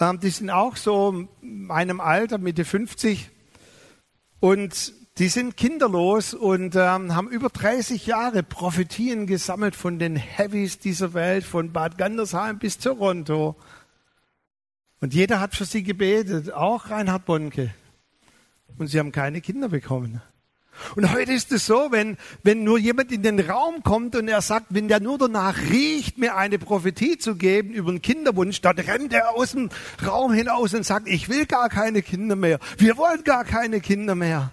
Ähm, 0.00 0.20
die 0.20 0.30
sind 0.30 0.50
auch 0.50 0.76
so 0.76 1.28
in 1.42 1.66
meinem 1.66 2.00
Alter, 2.00 2.38
Mitte 2.38 2.64
50. 2.64 3.30
Und 4.40 4.92
die 5.18 5.28
sind 5.28 5.56
kinderlos 5.56 6.34
und 6.34 6.74
ähm, 6.74 7.14
haben 7.14 7.28
über 7.28 7.48
30 7.48 8.06
Jahre 8.06 8.42
Prophetien 8.42 9.26
gesammelt 9.26 9.76
von 9.76 10.00
den 10.00 10.16
Heavies 10.16 10.80
dieser 10.80 11.14
Welt, 11.14 11.44
von 11.44 11.72
Bad 11.72 11.98
Gandersheim 11.98 12.58
bis 12.58 12.78
Toronto. 12.78 13.54
Und 15.00 15.14
jeder 15.14 15.38
hat 15.38 15.54
für 15.54 15.66
sie 15.66 15.84
gebetet, 15.84 16.52
auch 16.52 16.90
Reinhard 16.90 17.26
Bonke. 17.26 17.72
Und 18.76 18.88
sie 18.88 18.98
haben 18.98 19.12
keine 19.12 19.40
Kinder 19.40 19.68
bekommen. 19.68 20.20
Und 20.96 21.12
heute 21.12 21.32
ist 21.32 21.52
es 21.52 21.66
so, 21.66 21.88
wenn, 21.90 22.16
wenn 22.42 22.64
nur 22.64 22.78
jemand 22.78 23.12
in 23.12 23.22
den 23.22 23.40
Raum 23.40 23.82
kommt 23.82 24.16
und 24.16 24.28
er 24.28 24.42
sagt, 24.42 24.66
wenn 24.70 24.88
der 24.88 25.00
nur 25.00 25.18
danach 25.18 25.58
riecht, 25.70 26.18
mir 26.18 26.36
eine 26.36 26.58
Prophetie 26.58 27.18
zu 27.18 27.36
geben 27.36 27.72
über 27.72 27.90
einen 27.90 28.02
Kinderwunsch, 28.02 28.60
dann 28.60 28.78
rennt 28.78 29.12
er 29.12 29.34
aus 29.34 29.52
dem 29.52 29.70
Raum 30.04 30.32
hinaus 30.32 30.74
und 30.74 30.84
sagt, 30.84 31.08
ich 31.08 31.28
will 31.28 31.46
gar 31.46 31.68
keine 31.68 32.02
Kinder 32.02 32.36
mehr. 32.36 32.58
Wir 32.78 32.96
wollen 32.96 33.24
gar 33.24 33.44
keine 33.44 33.80
Kinder 33.80 34.14
mehr. 34.14 34.52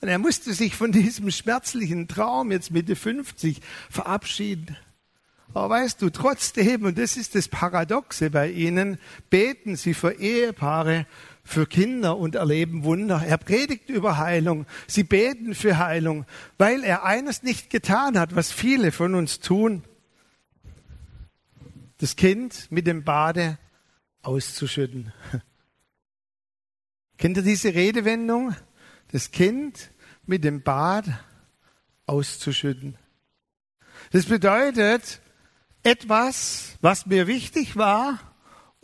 Und 0.00 0.08
er 0.08 0.18
musste 0.18 0.52
sich 0.52 0.76
von 0.76 0.92
diesem 0.92 1.30
schmerzlichen 1.30 2.08
Traum 2.08 2.52
jetzt 2.52 2.70
Mitte 2.70 2.94
50 2.94 3.60
verabschieden. 3.88 4.76
Aber 5.54 5.70
weißt 5.70 6.02
du, 6.02 6.10
trotzdem, 6.10 6.84
und 6.84 6.98
das 6.98 7.16
ist 7.16 7.36
das 7.36 7.48
Paradoxe 7.48 8.28
bei 8.28 8.50
ihnen, 8.50 8.98
beten 9.30 9.76
sie 9.76 9.94
für 9.94 10.12
Ehepaare, 10.12 11.06
für 11.44 11.66
Kinder 11.66 12.16
und 12.16 12.34
erleben 12.34 12.84
Wunder. 12.84 13.22
Er 13.24 13.36
predigt 13.36 13.90
über 13.90 14.16
Heilung. 14.16 14.66
Sie 14.86 15.04
beten 15.04 15.54
für 15.54 15.78
Heilung, 15.78 16.24
weil 16.56 16.82
er 16.82 17.04
eines 17.04 17.42
nicht 17.42 17.68
getan 17.70 18.18
hat, 18.18 18.34
was 18.34 18.50
viele 18.50 18.90
von 18.90 19.14
uns 19.14 19.40
tun. 19.40 19.84
Das 21.98 22.16
Kind 22.16 22.70
mit 22.70 22.86
dem 22.86 23.04
Bade 23.04 23.58
auszuschütten. 24.22 25.12
Kennt 27.18 27.36
ihr 27.36 27.42
diese 27.42 27.74
Redewendung? 27.74 28.56
Das 29.12 29.30
Kind 29.30 29.90
mit 30.26 30.42
dem 30.42 30.62
Bad 30.62 31.04
auszuschütten. 32.06 32.96
Das 34.10 34.26
bedeutet, 34.26 35.20
etwas, 35.82 36.76
was 36.80 37.06
mir 37.06 37.26
wichtig 37.26 37.76
war 37.76 38.33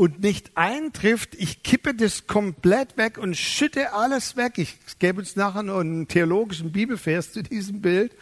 und 0.01 0.23
nicht 0.23 0.53
eintrifft, 0.57 1.35
ich 1.35 1.63
kippe 1.63 1.93
das 1.93 2.27
komplett 2.27 2.97
weg 2.97 3.19
und 3.19 3.37
schütte 3.37 3.93
alles 3.93 4.35
weg. 4.35 4.57
Ich 4.57 4.79
gebe 4.99 5.21
uns 5.21 5.37
nachher 5.37 5.63
noch 5.63 5.81
einen 5.81 6.09
theologischen 6.09 6.73
Bibelvers 6.73 7.35
zu 7.35 7.43
diesem 7.43 7.83
Bild. 7.83 8.17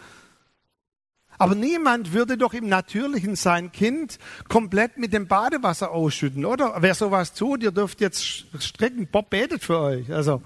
Aber 1.38 1.54
niemand 1.54 2.12
würde 2.12 2.36
doch 2.36 2.52
im 2.52 2.68
Natürlichen 2.68 3.36
sein 3.36 3.70
Kind 3.70 4.18
komplett 4.48 4.98
mit 4.98 5.12
dem 5.12 5.28
Badewasser 5.28 5.92
ausschütten, 5.92 6.44
oder? 6.44 6.74
Wer 6.80 6.96
sowas 6.96 7.32
tut, 7.32 7.62
ihr 7.62 7.70
dürft 7.70 8.00
jetzt 8.00 8.46
strecken, 8.58 9.06
Bob 9.06 9.30
betet 9.30 9.62
für 9.62 9.78
euch. 9.78 10.12
Also, 10.12 10.42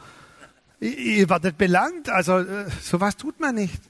ihr 0.80 1.30
werdet 1.30 1.56
belangt. 1.56 2.10
Also 2.10 2.40
äh, 2.40 2.66
sowas 2.82 3.16
tut 3.16 3.40
man 3.40 3.54
nicht. 3.54 3.80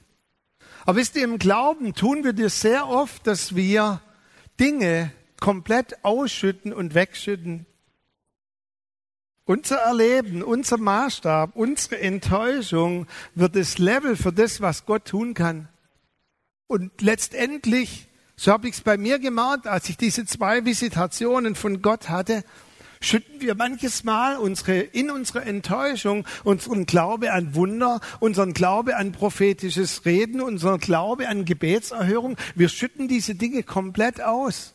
Aber 0.85 0.95
wisst 0.95 1.17
ihr, 1.17 1.25
im 1.25 1.39
Glauben 1.39 1.93
tun 1.93 2.23
wir 2.23 2.31
das 2.31 2.61
sehr 2.61 2.87
oft, 2.87 3.27
dass 3.27 3.53
wir 3.53 3.99
Dinge 4.61 5.11
komplett 5.43 6.05
ausschütten 6.05 6.71
und 6.71 6.93
wegschütten. 6.93 7.65
Unser 9.43 9.75
Erleben, 9.75 10.41
unser 10.41 10.77
Maßstab, 10.77 11.57
unsere 11.57 11.99
Enttäuschung 11.99 13.07
wird 13.35 13.57
das 13.57 13.77
Level 13.77 14.15
für 14.15 14.31
das, 14.31 14.61
was 14.61 14.85
Gott 14.85 15.03
tun 15.03 15.33
kann. 15.33 15.67
Und 16.67 17.01
letztendlich, 17.01 18.07
so 18.37 18.53
habe 18.53 18.69
ich 18.69 18.75
es 18.75 18.81
bei 18.81 18.95
mir 18.95 19.19
gemacht, 19.19 19.67
als 19.67 19.89
ich 19.89 19.97
diese 19.97 20.25
zwei 20.25 20.63
Visitationen 20.63 21.55
von 21.55 21.81
Gott 21.81 22.07
hatte, 22.07 22.45
schütten 23.01 23.41
wir 23.41 23.55
manches 23.55 24.05
Mal 24.05 24.37
unsere, 24.37 24.79
in 24.79 25.11
unserer 25.11 25.45
Enttäuschung 25.45 26.25
unseren 26.45 26.85
Glaube 26.85 27.33
an 27.33 27.53
Wunder, 27.53 27.99
unseren 28.21 28.53
Glaube 28.53 28.95
an 28.95 29.11
prophetisches 29.11 30.05
Reden, 30.05 30.39
unseren 30.39 30.79
Glaube 30.79 31.27
an 31.27 31.43
Gebetserhörung. 31.43 32.37
Wir 32.55 32.69
schütten 32.69 33.09
diese 33.09 33.35
Dinge 33.35 33.63
komplett 33.63 34.21
aus. 34.21 34.73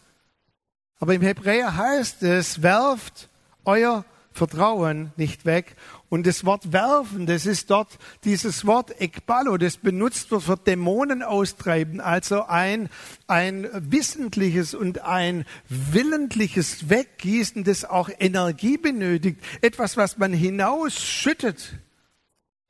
Aber 0.98 1.14
im 1.14 1.22
Hebräer 1.22 1.76
heißt 1.76 2.22
es, 2.24 2.62
werft 2.62 3.28
euer 3.64 4.04
Vertrauen 4.32 5.12
nicht 5.16 5.44
weg. 5.44 5.76
Und 6.08 6.26
das 6.26 6.44
Wort 6.46 6.72
werfen, 6.72 7.26
das 7.26 7.44
ist 7.44 7.70
dort 7.70 7.98
dieses 8.24 8.64
Wort 8.66 8.98
ekballo, 9.00 9.58
das 9.58 9.76
benutzt 9.76 10.30
wird 10.30 10.44
für 10.44 10.56
Dämonen 10.56 11.22
austreiben, 11.22 12.00
also 12.00 12.44
ein, 12.44 12.88
ein 13.26 13.68
wissentliches 13.72 14.74
und 14.74 15.02
ein 15.02 15.44
willentliches 15.68 16.88
Weggießen, 16.88 17.64
das 17.64 17.84
auch 17.84 18.08
Energie 18.18 18.78
benötigt. 18.78 19.40
Etwas, 19.60 19.96
was 19.98 20.16
man 20.16 20.32
hinausschüttet. 20.32 21.74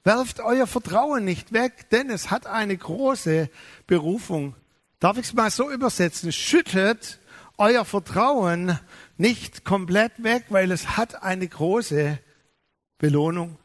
Werft 0.04 0.40
euer 0.40 0.66
Vertrauen 0.66 1.24
nicht 1.24 1.52
weg, 1.52 1.90
denn 1.90 2.10
es 2.10 2.30
hat 2.30 2.46
eine 2.46 2.76
große 2.76 3.50
Berufung. 3.86 4.54
Darf 5.00 5.18
ich 5.18 5.26
es 5.26 5.34
mal 5.34 5.50
so 5.50 5.70
übersetzen? 5.70 6.32
Schüttet 6.32 7.20
euer 7.58 7.84
Vertrauen 7.84 8.78
nicht 9.16 9.64
komplett 9.64 10.22
weg, 10.22 10.46
weil 10.48 10.70
es 10.70 10.96
hat 10.96 11.22
eine 11.22 11.46
große 11.46 12.18
Belohnung. 12.98 13.58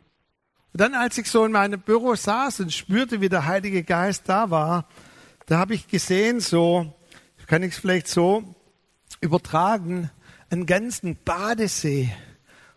Und 0.73 0.81
dann, 0.81 0.95
als 0.95 1.17
ich 1.19 1.29
so 1.29 1.45
in 1.45 1.51
meinem 1.51 1.79
Büro 1.79 2.15
saß 2.15 2.61
und 2.61 2.73
spürte, 2.73 3.21
wie 3.21 3.29
der 3.29 3.45
Heilige 3.45 3.83
Geist 3.83 4.23
da 4.27 4.49
war, 4.49 4.87
da 5.45 5.59
habe 5.59 5.75
ich 5.75 5.87
gesehen, 5.87 6.39
so, 6.39 6.93
kann 7.47 7.61
ich 7.61 7.73
es 7.73 7.79
vielleicht 7.79 8.07
so 8.07 8.55
übertragen, 9.21 10.09
einen 10.49 10.65
ganzen 10.65 11.15
Badesee 11.23 12.11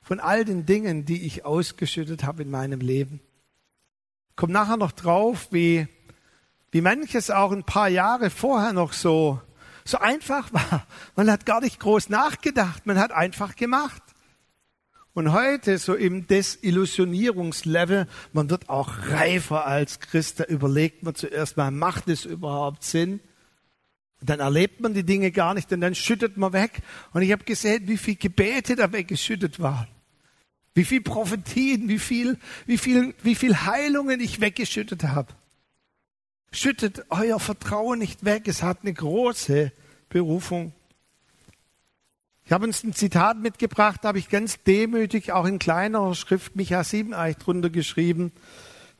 von 0.03 0.21
all 0.21 0.45
den 0.45 0.67
Dingen, 0.67 1.07
die 1.07 1.25
ich 1.27 1.47
ausgeschüttet 1.47 2.25
habe 2.25 2.43
in 2.43 2.51
meinem 2.51 2.81
Leben. 2.81 3.21
Komm 4.37 4.53
nachher 4.53 4.77
noch 4.77 4.93
drauf, 4.93 5.49
wie, 5.51 5.89
wie 6.71 6.83
manches 6.83 7.31
auch 7.31 7.53
ein 7.53 7.65
paar 7.65 7.89
Jahre 7.89 8.29
vorher 8.29 8.75
noch 8.75 8.93
so, 8.93 9.41
so 9.87 9.99
einfach 9.99 10.53
war. 10.53 10.87
Man 11.15 11.31
hat 11.31 11.47
gar 11.47 11.61
nicht 11.61 11.81
groß 11.81 12.09
nachgedacht, 12.09 12.87
man 12.87 12.99
hat 12.99 13.13
einfach 13.13 13.57
gemacht. 13.57 14.03
Und 15.15 15.33
heute 15.33 15.79
so 15.79 15.95
im 15.95 16.27
Desillusionierungslevel, 16.27 18.07
man 18.35 18.51
wird 18.51 18.69
auch 18.69 18.91
reifer 19.09 19.65
als 19.67 19.99
Christ, 19.99 20.41
da 20.41 20.45
überlegt 20.45 21.05
man 21.05 21.15
zuerst 21.15 21.57
mal, 21.57 21.71
macht 21.71 22.09
es 22.09 22.27
überhaupt 22.27 22.85
Sinn? 22.85 23.21
Und 24.21 24.29
dann 24.31 24.41
erlebt 24.41 24.81
man 24.81 24.93
die 24.93 25.05
Dinge 25.05 25.31
gar 25.31 25.55
nicht 25.55 25.73
und 25.73 25.81
dann 25.81 25.95
schüttet 25.95 26.37
man 26.37 26.53
weg. 26.53 26.83
Und 27.13 27.23
ich 27.23 27.33
habe 27.33 27.45
gesehen, 27.45 27.89
wie 27.89 27.97
viel 27.97 28.17
Gebete 28.17 28.77
da 28.77 28.93
weggeschüttet 28.93 29.59
waren. 29.59 29.89
Wie 30.75 30.85
viel 30.85 31.01
Prophetien, 31.01 31.89
wie 31.89 31.99
viel, 31.99 32.39
wie 32.67 32.77
viel, 32.77 33.15
wie 33.23 33.35
viel 33.35 33.57
Heilungen 33.57 34.21
ich 34.21 34.43
weggeschüttet 34.43 35.05
habe. 35.05 35.33
Schüttet 36.53 37.05
euer 37.11 37.39
Vertrauen 37.41 37.99
nicht 37.99 38.25
weg. 38.25 38.49
Es 38.49 38.63
hat 38.63 38.79
eine 38.83 38.95
große 38.95 39.73
Berufung. 40.09 40.73
Ich 42.47 42.53
habe 42.53 42.65
uns 42.65 42.85
ein 42.85 42.93
Zitat 42.93 43.39
mitgebracht, 43.39 44.01
da 44.03 44.09
habe 44.09 44.21
ich 44.21 44.29
ganz 44.29 44.63
demütig 44.63 45.33
auch 45.33 45.47
in 45.47 45.59
kleinerer 45.59 46.15
Schrift 46.15 46.55
Micha 46.55 46.85
7 46.85 47.13
eigentlich 47.13 47.39
drunter 47.39 47.71
geschrieben. 47.71 48.31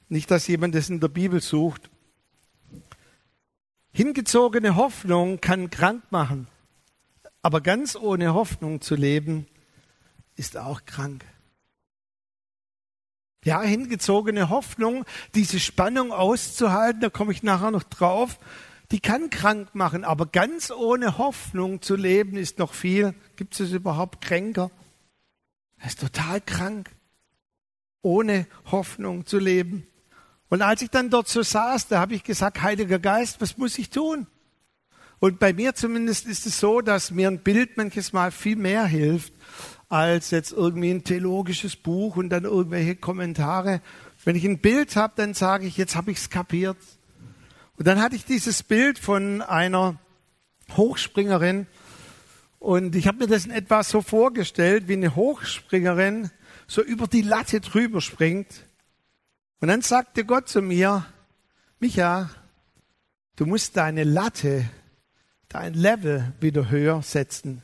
Nicht, 0.09 0.33
dass 0.33 0.49
jemand 0.49 0.75
das 0.75 0.91
in 0.91 0.99
der 0.99 1.07
Bibel 1.07 1.41
sucht. 1.41 1.89
Hingezogene 3.93 4.75
Hoffnung 4.75 5.41
kann 5.41 5.71
krank 5.71 6.03
machen, 6.11 6.49
aber 7.41 7.61
ganz 7.61 7.95
ohne 7.95 8.35
Hoffnung 8.35 8.81
zu 8.81 8.97
leben, 8.97 9.47
ist 10.35 10.57
auch 10.57 10.85
krank. 10.85 11.25
Ja, 13.47 13.63
hingezogene 13.63 14.51
Hoffnung, 14.51 15.05
diese 15.37 15.61
Spannung 15.61 16.11
auszuhalten, 16.11 17.01
da 17.01 17.11
komme 17.11 17.31
ich 17.31 17.45
nachher 17.45 17.71
noch 17.71 17.85
drauf, 17.85 18.41
die 18.91 18.99
kann 18.99 19.31
krank 19.31 19.73
machen, 19.73 20.03
aber 20.03 20.27
ganz 20.27 20.73
ohne 20.73 21.17
Hoffnung 21.17 21.81
zu 21.81 21.95
leben 21.95 22.37
ist 22.37 22.59
noch 22.59 22.75
viel. 22.75 23.15
Gibt 23.37 23.59
es 23.61 23.71
überhaupt 23.71 24.21
kränker? 24.21 24.73
Er 25.79 25.87
ist 25.87 26.01
total 26.01 26.41
krank, 26.41 26.91
ohne 28.03 28.49
Hoffnung 28.73 29.27
zu 29.27 29.39
leben. 29.39 29.87
Und 30.49 30.63
als 30.63 30.83
ich 30.83 30.91
dann 30.91 31.09
dort 31.09 31.29
so 31.29 31.45
saß, 31.45 31.87
da 31.87 32.01
habe 32.01 32.17
ich 32.17 32.25
gesagt, 32.25 32.63
Heiliger 32.63 32.99
Geist, 32.99 33.41
was 33.41 33.59
muss 33.59 33.79
ich 33.79 33.91
tun? 33.91 34.27
Und 35.21 35.39
bei 35.39 35.53
mir 35.53 35.77
zumindest 35.77 36.27
ist 36.27 36.47
es 36.47 36.59
so, 36.59 36.81
dass 36.81 37.13
mir 37.13 37.29
ein 37.29 37.45
Bild 37.45 37.77
manches 37.77 38.13
Mal 38.13 38.33
viel 38.33 38.57
mehr 38.57 38.87
hilft, 38.87 39.33
als 39.89 40.31
jetzt 40.31 40.53
irgendwie 40.53 40.91
ein 40.91 41.05
theologisches 41.05 41.77
Buch 41.77 42.17
und 42.17 42.31
dann 42.31 42.45
irgendwelche 42.45 42.97
Kommentare. 42.97 43.81
Wenn 44.25 44.37
ich 44.37 44.45
ein 44.45 44.59
Bild 44.59 44.97
habe, 44.97 45.15
dann 45.17 45.35
sage 45.35 45.67
ich, 45.67 45.77
jetzt 45.77 45.97
habe 45.97 46.11
ich 46.11 46.19
es 46.19 46.31
kapiert. 46.31 46.79
Und 47.77 47.87
dann 47.87 48.01
hatte 48.01 48.17
ich 48.17 48.25
dieses 48.25 48.63
Bild 48.63 48.99
von 48.99 49.43
einer 49.43 49.99
Hochspringerin 50.77 51.67
und 52.59 52.97
ich 52.97 53.07
habe 53.07 53.19
mir 53.19 53.27
das 53.29 53.45
in 53.45 53.53
etwa 53.53 53.83
so 53.83 54.03
vorgestellt, 54.03 54.89
wie 54.89 54.95
eine 54.95 55.15
Hochspringerin 55.15 56.31
so 56.67 56.83
über 56.83 57.07
die 57.07 57.23
Latte 57.23 57.61
drüber 57.61 58.01
springt. 58.01 58.65
Und 59.61 59.69
dann 59.69 59.83
sagte 59.83 60.25
Gott 60.25 60.49
zu 60.49 60.63
mir, 60.63 61.07
Micha, 61.79 62.31
du 63.37 63.47
musst 63.47 63.77
deine 63.77 64.05
Latte, 64.05 64.69
dein 65.49 65.75
Level 65.75 66.33
wieder 66.41 66.69
höher 66.69 67.03
setzen. 67.03 67.63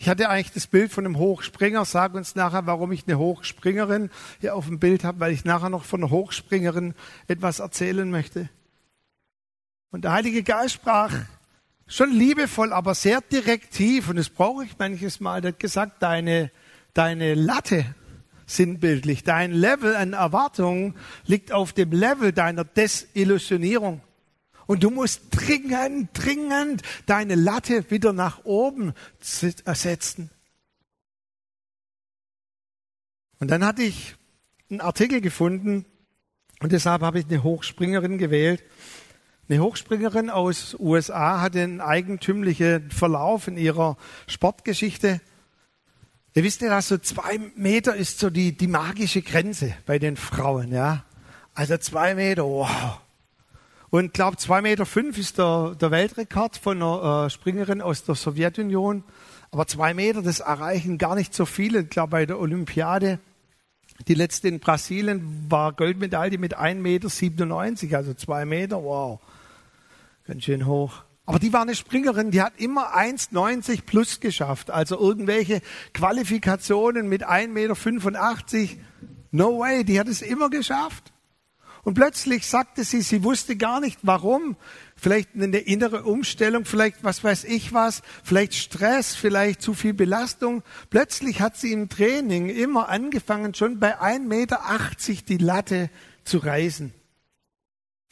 Ich 0.00 0.08
hatte 0.08 0.30
eigentlich 0.30 0.52
das 0.52 0.66
Bild 0.66 0.90
von 0.90 1.04
einem 1.04 1.18
Hochspringer. 1.18 1.84
Sag 1.84 2.14
uns 2.14 2.34
nachher, 2.34 2.64
warum 2.64 2.90
ich 2.90 3.06
eine 3.06 3.18
Hochspringerin 3.18 4.08
hier 4.40 4.54
auf 4.54 4.64
dem 4.64 4.78
Bild 4.78 5.04
habe, 5.04 5.20
weil 5.20 5.30
ich 5.30 5.44
nachher 5.44 5.68
noch 5.68 5.84
von 5.84 6.00
einer 6.00 6.10
Hochspringerin 6.10 6.94
etwas 7.28 7.58
erzählen 7.58 8.10
möchte. 8.10 8.48
Und 9.90 10.04
der 10.04 10.12
Heilige 10.12 10.42
Geist 10.42 10.76
sprach 10.76 11.12
schon 11.86 12.12
liebevoll, 12.12 12.72
aber 12.72 12.94
sehr 12.94 13.20
direktiv. 13.20 14.08
Und 14.08 14.16
das 14.16 14.30
brauche 14.30 14.64
ich 14.64 14.78
manches 14.78 15.20
Mal. 15.20 15.42
Der 15.42 15.52
hat 15.52 15.60
gesagt, 15.60 16.02
deine, 16.02 16.50
deine 16.94 17.34
Latte 17.34 17.84
sinnbildlich, 18.46 19.22
dein 19.22 19.52
Level 19.52 19.94
an 19.94 20.14
Erwartungen 20.14 20.94
liegt 21.26 21.52
auf 21.52 21.74
dem 21.74 21.92
Level 21.92 22.32
deiner 22.32 22.64
Desillusionierung. 22.64 24.00
Und 24.70 24.84
du 24.84 24.90
musst 24.90 25.22
dringend, 25.32 26.10
dringend 26.12 26.82
deine 27.06 27.34
Latte 27.34 27.90
wieder 27.90 28.12
nach 28.12 28.44
oben 28.44 28.92
setzen. 29.18 30.30
Und 33.40 33.50
dann 33.50 33.64
hatte 33.64 33.82
ich 33.82 34.14
einen 34.70 34.80
Artikel 34.80 35.20
gefunden 35.20 35.86
und 36.60 36.70
deshalb 36.70 37.02
habe 37.02 37.18
ich 37.18 37.26
eine 37.26 37.42
Hochspringerin 37.42 38.16
gewählt. 38.16 38.62
Eine 39.48 39.58
Hochspringerin 39.58 40.30
aus 40.30 40.76
USA 40.78 41.40
hatte 41.40 41.64
einen 41.64 41.80
eigentümlichen 41.80 42.92
Verlauf 42.92 43.48
in 43.48 43.56
ihrer 43.56 43.96
Sportgeschichte. 44.28 45.20
Ihr 46.34 46.44
wisst 46.44 46.60
ja, 46.60 46.68
dass 46.68 46.86
so 46.86 46.98
zwei 46.98 47.40
Meter 47.56 47.96
ist 47.96 48.20
so 48.20 48.30
die, 48.30 48.56
die 48.56 48.68
magische 48.68 49.22
Grenze 49.22 49.74
bei 49.84 49.98
den 49.98 50.16
Frauen, 50.16 50.70
ja. 50.70 51.04
Also 51.54 51.76
zwei 51.76 52.14
Meter, 52.14 52.44
wow. 52.44 53.00
Und 53.90 54.14
glaube 54.14 54.36
zwei 54.36 54.62
Meter 54.62 54.86
fünf 54.86 55.18
ist 55.18 55.38
der, 55.38 55.74
der 55.80 55.90
Weltrekord 55.90 56.56
von 56.56 56.80
einer 56.80 57.26
äh, 57.26 57.30
Springerin 57.30 57.82
aus 57.82 58.04
der 58.04 58.14
Sowjetunion. 58.14 59.02
Aber 59.50 59.66
zwei 59.66 59.94
Meter, 59.94 60.22
das 60.22 60.38
erreichen 60.38 60.96
gar 60.96 61.16
nicht 61.16 61.34
so 61.34 61.44
viele. 61.44 61.80
Ich 61.80 61.90
glaube 61.90 62.10
bei 62.10 62.26
der 62.26 62.38
Olympiade, 62.38 63.18
die 64.06 64.14
letzte 64.14 64.46
in 64.46 64.60
Brasilien 64.60 65.46
war 65.48 65.72
Goldmedaille 65.72 66.38
mit 66.38 66.56
1,97 66.56 67.82
Meter, 67.82 67.96
also 67.96 68.14
zwei 68.14 68.44
Meter, 68.44 68.82
wow. 68.82 69.20
Ganz 70.26 70.44
schön 70.44 70.66
hoch. 70.66 71.02
Aber 71.26 71.38
die 71.38 71.52
war 71.52 71.62
eine 71.62 71.74
Springerin, 71.74 72.30
die 72.30 72.42
hat 72.42 72.54
immer 72.56 72.96
1,90 72.96 73.82
plus 73.84 74.20
geschafft. 74.20 74.70
Also 74.70 74.98
irgendwelche 74.98 75.60
Qualifikationen 75.94 77.08
mit 77.08 77.26
1,85 77.26 77.48
Meter. 77.48 78.82
No 79.32 79.58
way, 79.58 79.84
die 79.84 79.98
hat 80.00 80.08
es 80.08 80.22
immer 80.22 80.48
geschafft. 80.48 81.09
Und 81.82 81.94
plötzlich 81.94 82.46
sagte 82.46 82.84
sie, 82.84 83.00
sie 83.00 83.24
wusste 83.24 83.56
gar 83.56 83.80
nicht 83.80 84.00
warum. 84.02 84.56
Vielleicht 84.96 85.30
eine 85.34 85.58
innere 85.58 86.04
Umstellung, 86.04 86.66
vielleicht 86.66 87.02
was 87.02 87.24
weiß 87.24 87.44
ich 87.44 87.72
was, 87.72 88.02
vielleicht 88.22 88.54
Stress, 88.54 89.14
vielleicht 89.14 89.62
zu 89.62 89.72
viel 89.72 89.94
Belastung. 89.94 90.62
Plötzlich 90.90 91.40
hat 91.40 91.56
sie 91.56 91.72
im 91.72 91.88
Training 91.88 92.50
immer 92.50 92.90
angefangen, 92.90 93.54
schon 93.54 93.80
bei 93.80 93.98
1,80 93.98 94.20
Meter 94.20 94.60
die 95.28 95.38
Latte 95.38 95.90
zu 96.24 96.38
reißen. 96.38 96.92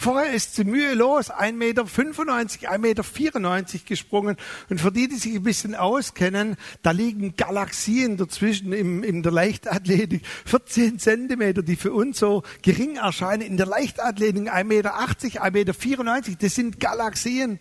Vorher 0.01 0.33
ist 0.33 0.55
sie 0.55 0.63
mühelos 0.63 1.29
1,95 1.29 1.53
Meter, 1.55 1.83
1,94 1.83 2.79
Meter 2.79 3.85
gesprungen. 3.85 4.37
Und 4.71 4.81
für 4.81 4.93
die, 4.93 5.09
die 5.09 5.17
sich 5.17 5.35
ein 5.35 5.43
bisschen 5.43 5.75
auskennen, 5.75 6.57
da 6.83 6.93
liegen 6.93 7.35
Galaxien 7.35 8.17
dazwischen 8.17 8.73
im, 8.73 9.03
in 9.03 9.25
der 9.25 9.33
Leichtathletik. 9.33 10.25
14 10.47 11.01
Zentimeter, 11.01 11.65
die 11.65 11.75
für 11.75 11.93
uns 11.93 12.21
so 12.21 12.45
gering 12.63 12.95
erscheinen. 12.95 13.43
In 13.43 13.57
der 13.57 13.67
Leichtathletik 13.67 14.53
1,80 14.53 14.65
Meter, 14.65 14.97
1,94 14.97 15.51
Meter, 15.51 16.37
das 16.43 16.55
sind 16.55 16.79
Galaxien. 16.79 17.59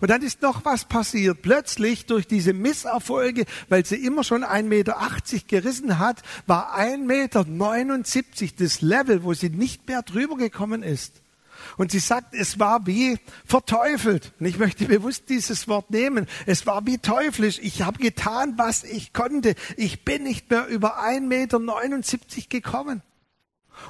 Und 0.00 0.10
dann 0.10 0.22
ist 0.22 0.40
noch 0.40 0.64
was 0.64 0.86
passiert. 0.86 1.42
Plötzlich 1.42 2.06
durch 2.06 2.26
diese 2.26 2.54
Misserfolge, 2.54 3.44
weil 3.68 3.84
sie 3.84 3.96
immer 3.96 4.24
schon 4.24 4.42
1,80 4.42 4.62
Meter 4.62 4.96
gerissen 5.46 5.98
hat, 5.98 6.22
war 6.46 6.78
1,79 6.78 6.96
Meter 7.04 8.54
das 8.56 8.80
Level, 8.80 9.22
wo 9.22 9.34
sie 9.34 9.50
nicht 9.50 9.86
mehr 9.86 10.00
drüber 10.00 10.38
gekommen 10.38 10.82
ist. 10.82 11.23
Und 11.76 11.90
sie 11.90 11.98
sagt, 11.98 12.34
es 12.34 12.58
war 12.58 12.86
wie 12.86 13.18
verteufelt. 13.44 14.32
Und 14.38 14.46
ich 14.46 14.58
möchte 14.58 14.84
bewusst 14.86 15.28
dieses 15.28 15.68
Wort 15.68 15.90
nehmen. 15.90 16.26
Es 16.46 16.66
war 16.66 16.86
wie 16.86 16.98
teuflisch. 16.98 17.58
Ich 17.62 17.82
habe 17.82 17.98
getan, 17.98 18.54
was 18.56 18.84
ich 18.84 19.12
konnte. 19.12 19.54
Ich 19.76 20.04
bin 20.04 20.24
nicht 20.24 20.50
mehr 20.50 20.66
über 20.66 21.02
1,79 21.02 21.20
Meter 21.20 22.48
gekommen. 22.48 23.02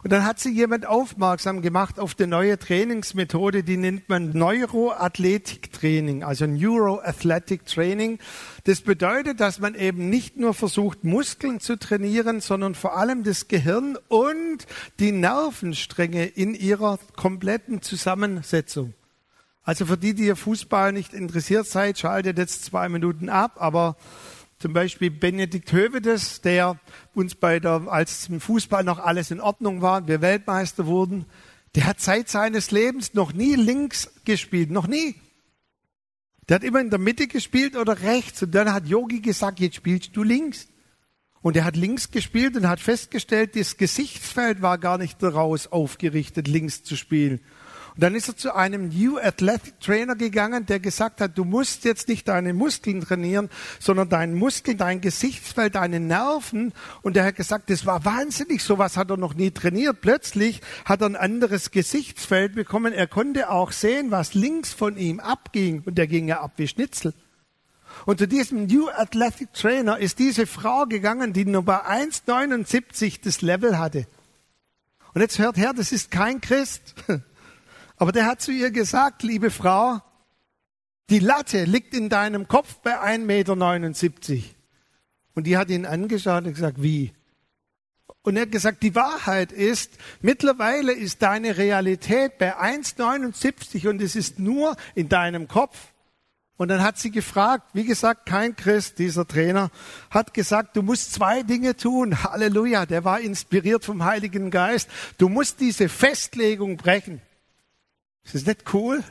Und 0.02 0.12
dann 0.12 0.24
hat 0.24 0.38
sie 0.40 0.50
jemand 0.50 0.86
aufmerksam 0.86 1.62
gemacht 1.62 1.98
auf 1.98 2.14
die 2.14 2.26
neue 2.26 2.58
Trainingsmethode, 2.58 3.62
die 3.62 3.76
nennt 3.76 4.08
man 4.08 4.30
Neuroathletiktraining, 4.36 6.24
also 6.24 6.46
Neuroathletic 6.46 7.66
Training. 7.66 8.18
Das 8.64 8.80
bedeutet, 8.80 9.40
dass 9.40 9.60
man 9.60 9.74
eben 9.74 10.10
nicht 10.10 10.36
nur 10.36 10.54
versucht, 10.54 11.04
Muskeln 11.04 11.60
zu 11.60 11.78
trainieren, 11.78 12.40
sondern 12.40 12.74
vor 12.74 12.96
allem 12.96 13.24
das 13.24 13.48
Gehirn 13.48 13.98
und 14.08 14.66
die 14.98 15.12
Nervenstränge 15.12 16.26
in 16.26 16.54
ihrer 16.54 16.98
kompletten 17.16 17.82
Zusammensetzung. 17.82 18.94
Also 19.64 19.86
für 19.86 19.96
die, 19.96 20.14
die 20.14 20.26
ihr 20.26 20.36
Fußball 20.36 20.92
nicht 20.92 21.14
interessiert 21.14 21.66
seid, 21.66 21.98
schaltet 21.98 22.36
jetzt 22.36 22.66
zwei 22.66 22.90
Minuten 22.90 23.30
ab, 23.30 23.56
aber 23.56 23.96
zum 24.64 24.72
Beispiel 24.72 25.10
Benedikt 25.10 25.70
Hövedes, 25.72 26.40
der 26.40 26.80
uns 27.12 27.34
bei 27.34 27.60
der, 27.60 27.86
als 27.86 28.30
im 28.30 28.40
Fußball 28.40 28.82
noch 28.82 28.98
alles 28.98 29.30
in 29.30 29.38
Ordnung 29.38 29.82
war, 29.82 30.08
wir 30.08 30.22
Weltmeister 30.22 30.86
wurden, 30.86 31.26
der 31.74 31.84
hat 31.86 32.00
seit 32.00 32.30
seines 32.30 32.70
Lebens 32.70 33.12
noch 33.12 33.34
nie 33.34 33.56
links 33.56 34.10
gespielt, 34.24 34.70
noch 34.70 34.86
nie. 34.86 35.16
Der 36.48 36.54
hat 36.54 36.64
immer 36.64 36.80
in 36.80 36.88
der 36.88 36.98
Mitte 36.98 37.26
gespielt 37.26 37.76
oder 37.76 38.00
rechts. 38.00 38.42
Und 38.42 38.54
dann 38.54 38.72
hat 38.72 38.86
Yogi 38.86 39.20
gesagt, 39.20 39.60
jetzt 39.60 39.76
spielst 39.76 40.16
du 40.16 40.22
links. 40.22 40.66
Und 41.42 41.58
er 41.58 41.66
hat 41.66 41.76
links 41.76 42.10
gespielt 42.10 42.56
und 42.56 42.66
hat 42.66 42.80
festgestellt, 42.80 43.56
das 43.56 43.76
Gesichtsfeld 43.76 44.62
war 44.62 44.78
gar 44.78 44.96
nicht 44.96 45.22
daraus 45.22 45.66
aufgerichtet, 45.66 46.48
links 46.48 46.82
zu 46.82 46.96
spielen. 46.96 47.40
Und 47.94 48.02
dann 48.02 48.16
ist 48.16 48.26
er 48.28 48.36
zu 48.36 48.52
einem 48.56 48.88
New 48.88 49.18
Athletic 49.18 49.78
Trainer 49.78 50.16
gegangen, 50.16 50.66
der 50.66 50.80
gesagt 50.80 51.20
hat, 51.20 51.38
du 51.38 51.44
musst 51.44 51.84
jetzt 51.84 52.08
nicht 52.08 52.26
deine 52.26 52.52
Muskeln 52.52 53.00
trainieren, 53.00 53.48
sondern 53.78 54.08
deinen 54.08 54.34
Muskeln, 54.34 54.76
dein 54.76 55.00
Gesichtsfeld, 55.00 55.76
deine 55.76 56.00
Nerven. 56.00 56.72
Und 57.02 57.16
er 57.16 57.24
hat 57.24 57.36
gesagt, 57.36 57.70
das 57.70 57.86
war 57.86 58.04
wahnsinnig, 58.04 58.64
sowas 58.64 58.96
hat 58.96 59.10
er 59.10 59.16
noch 59.16 59.34
nie 59.34 59.52
trainiert. 59.52 60.00
Plötzlich 60.00 60.60
hat 60.84 61.02
er 61.02 61.06
ein 61.06 61.14
anderes 61.14 61.70
Gesichtsfeld 61.70 62.56
bekommen. 62.56 62.92
Er 62.92 63.06
konnte 63.06 63.48
auch 63.48 63.70
sehen, 63.70 64.10
was 64.10 64.34
links 64.34 64.72
von 64.72 64.96
ihm 64.96 65.20
abging. 65.20 65.82
Und 65.86 65.96
der 65.96 66.08
ging 66.08 66.26
ja 66.26 66.40
ab 66.40 66.54
wie 66.56 66.66
Schnitzel. 66.66 67.14
Und 68.06 68.18
zu 68.18 68.26
diesem 68.26 68.66
New 68.66 68.88
Athletic 68.88 69.52
Trainer 69.52 69.98
ist 69.98 70.18
diese 70.18 70.48
Frau 70.48 70.86
gegangen, 70.86 71.32
die 71.32 71.44
nur 71.44 71.62
bei 71.62 71.80
1,79 71.84 73.20
das 73.22 73.40
Level 73.40 73.78
hatte. 73.78 74.08
Und 75.14 75.20
jetzt 75.20 75.38
hört 75.38 75.56
her, 75.56 75.72
das 75.76 75.92
ist 75.92 76.10
kein 76.10 76.40
Christ. 76.40 76.96
Aber 77.96 78.12
der 78.12 78.26
hat 78.26 78.40
zu 78.40 78.52
ihr 78.52 78.70
gesagt, 78.70 79.22
liebe 79.22 79.50
Frau, 79.50 80.00
die 81.10 81.18
Latte 81.18 81.64
liegt 81.64 81.94
in 81.94 82.08
deinem 82.08 82.48
Kopf 82.48 82.76
bei 82.78 83.00
1,79 83.00 84.32
Meter. 84.32 84.44
Und 85.34 85.46
die 85.46 85.56
hat 85.56 85.68
ihn 85.68 85.86
angeschaut 85.86 86.44
und 86.44 86.54
gesagt, 86.54 86.82
wie? 86.82 87.12
Und 88.22 88.36
er 88.36 88.42
hat 88.42 88.52
gesagt, 88.52 88.82
die 88.82 88.94
Wahrheit 88.94 89.52
ist, 89.52 89.92
mittlerweile 90.22 90.92
ist 90.92 91.22
deine 91.22 91.58
Realität 91.58 92.38
bei 92.38 92.56
1,79 92.56 93.88
und 93.88 94.00
es 94.00 94.16
ist 94.16 94.38
nur 94.38 94.76
in 94.94 95.08
deinem 95.08 95.46
Kopf. 95.46 95.92
Und 96.56 96.68
dann 96.68 96.82
hat 96.82 96.98
sie 96.98 97.10
gefragt, 97.10 97.68
wie 97.74 97.84
gesagt, 97.84 98.26
kein 98.26 98.54
Christ, 98.54 98.98
dieser 98.98 99.26
Trainer, 99.26 99.70
hat 100.08 100.32
gesagt, 100.32 100.76
du 100.76 100.82
musst 100.82 101.12
zwei 101.12 101.42
Dinge 101.42 101.76
tun. 101.76 102.22
Halleluja, 102.22 102.86
der 102.86 103.04
war 103.04 103.20
inspiriert 103.20 103.84
vom 103.84 104.04
Heiligen 104.04 104.50
Geist. 104.50 104.88
Du 105.18 105.28
musst 105.28 105.60
diese 105.60 105.88
Festlegung 105.88 106.76
brechen. 106.76 107.20
Ist 108.24 108.34
das 108.34 108.46
nicht 108.46 108.74
cool? 108.74 109.02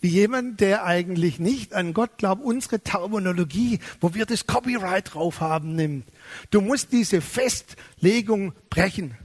Wie 0.00 0.08
jemand, 0.08 0.60
der 0.60 0.84
eigentlich 0.84 1.38
nicht 1.38 1.72
an 1.72 1.94
Gott 1.94 2.18
glaubt, 2.18 2.42
unsere 2.42 2.80
Terminologie, 2.80 3.78
wo 4.00 4.12
wir 4.14 4.26
das 4.26 4.46
Copyright 4.46 5.14
drauf 5.14 5.40
haben, 5.40 5.74
nimmt. 5.74 6.06
Du 6.50 6.60
musst 6.60 6.92
diese 6.92 7.20
Festlegung 7.20 8.52
brechen. 8.68 9.16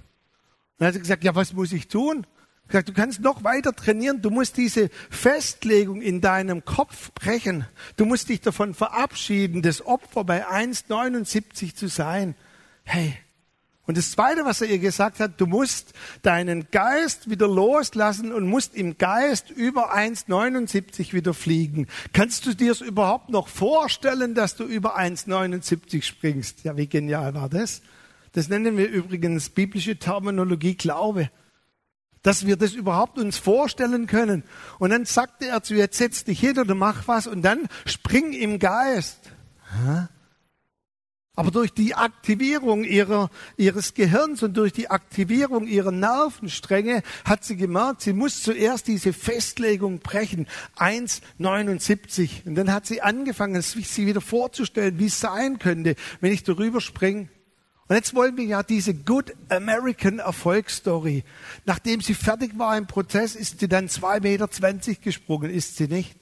Dann 0.78 0.88
hat 0.88 0.96
er 0.96 1.02
gesagt, 1.02 1.24
ja, 1.24 1.36
was 1.36 1.54
muss 1.54 1.74
ich 1.74 1.90
tun? 1.90 2.26
Du 2.72 2.94
kannst 2.94 3.20
noch 3.20 3.44
weiter 3.44 3.76
trainieren. 3.76 4.22
Du 4.22 4.30
musst 4.30 4.56
diese 4.56 4.90
Festlegung 5.10 6.02
in 6.02 6.22
deinem 6.22 6.64
Kopf 6.64 7.12
brechen. 7.14 7.66
Du 7.98 8.06
musst 8.06 8.30
dich 8.30 8.42
davon 8.42 8.74
verabschieden, 8.74 9.62
das 9.62 9.86
Opfer 9.86 10.24
bei 10.24 10.48
1,79 10.48 11.76
zu 11.76 11.88
sein. 11.88 12.36
Hey, 12.84 13.18
und 13.90 13.98
das 13.98 14.12
Zweite, 14.12 14.46
was 14.46 14.62
er 14.62 14.68
ihr 14.68 14.78
gesagt 14.78 15.20
hat, 15.20 15.42
du 15.42 15.48
musst 15.48 15.94
deinen 16.22 16.70
Geist 16.70 17.28
wieder 17.32 17.48
loslassen 17.48 18.32
und 18.32 18.48
musst 18.48 18.76
im 18.76 19.00
Geist 19.00 19.50
über 19.50 19.96
1,79 19.98 21.14
wieder 21.14 21.34
fliegen. 21.34 21.88
Kannst 22.14 22.46
du 22.46 22.54
dir 22.54 22.72
es 22.72 22.82
überhaupt 22.82 23.30
noch 23.32 23.48
vorstellen, 23.48 24.36
dass 24.36 24.56
du 24.56 24.66
über 24.66 25.00
1,79 25.00 26.04
springst? 26.04 26.64
Ja, 26.66 26.78
wie 26.78 26.86
genial 26.86 27.34
war 27.34 27.50
das? 27.50 27.82
Das 28.34 28.48
nennen 28.48 28.78
wir 28.78 28.88
übrigens 28.88 29.50
biblische 29.50 29.98
Terminologie 29.98 30.76
Glaube. 30.76 31.32
Dass 32.22 32.46
wir 32.46 32.58
das 32.58 32.74
überhaupt 32.74 33.18
uns 33.18 33.40
vorstellen 33.40 34.06
können. 34.06 34.44
Und 34.78 34.92
dann 34.92 35.06
sagte 35.06 35.48
er 35.48 35.64
zu 35.64 35.74
ihr, 35.74 35.90
setz 35.90 36.24
dich 36.24 36.40
hin 36.40 36.60
oder 36.60 36.76
mach 36.76 37.08
was 37.08 37.26
und 37.26 37.42
dann 37.42 37.68
spring 37.88 38.34
im 38.34 38.60
Geist. 38.60 39.32
Ha? 39.84 40.10
Aber 41.40 41.52
durch 41.52 41.72
die 41.72 41.96
Aktivierung 41.96 42.84
ihrer, 42.84 43.30
ihres 43.56 43.94
Gehirns 43.94 44.44
und 44.44 44.58
durch 44.58 44.74
die 44.74 44.90
Aktivierung 44.90 45.68
ihrer 45.68 45.94
Nervenstränge 45.94 47.02
hat 47.24 47.46
sie 47.46 47.56
gemerkt, 47.56 48.02
sie 48.02 48.12
muss 48.12 48.44
zuerst 48.44 48.90
diese 48.90 49.14
Festlegung 49.14 50.00
brechen. 50.00 50.48
1,79. 50.76 52.46
Und 52.46 52.56
dann 52.56 52.74
hat 52.74 52.88
sie 52.88 53.02
angefangen, 53.02 53.62
sich 53.62 53.96
wieder 54.00 54.20
vorzustellen, 54.20 55.00
wie 55.00 55.06
es 55.06 55.22
sein 55.22 55.60
könnte, 55.60 55.96
wenn 56.20 56.34
ich 56.34 56.44
darüber 56.44 56.82
springe. 56.82 57.30
Und 57.88 57.96
jetzt 57.96 58.14
wollen 58.16 58.36
wir 58.36 58.44
ja 58.44 58.62
diese 58.62 58.94
Good 58.94 59.34
American 59.48 60.20
Erfolgsstory. 60.20 61.24
Nachdem 61.64 62.02
sie 62.02 62.16
fertig 62.16 62.60
war 62.60 62.78
im 62.78 62.86
Prozess, 62.86 63.38
ist 63.38 63.62
sie 63.62 63.70
dann 63.70 63.88
2,20 63.88 64.22
Meter 64.24 65.02
gesprungen, 65.02 65.52
ist 65.52 65.78
sie 65.78 65.88
nicht? 65.88 66.19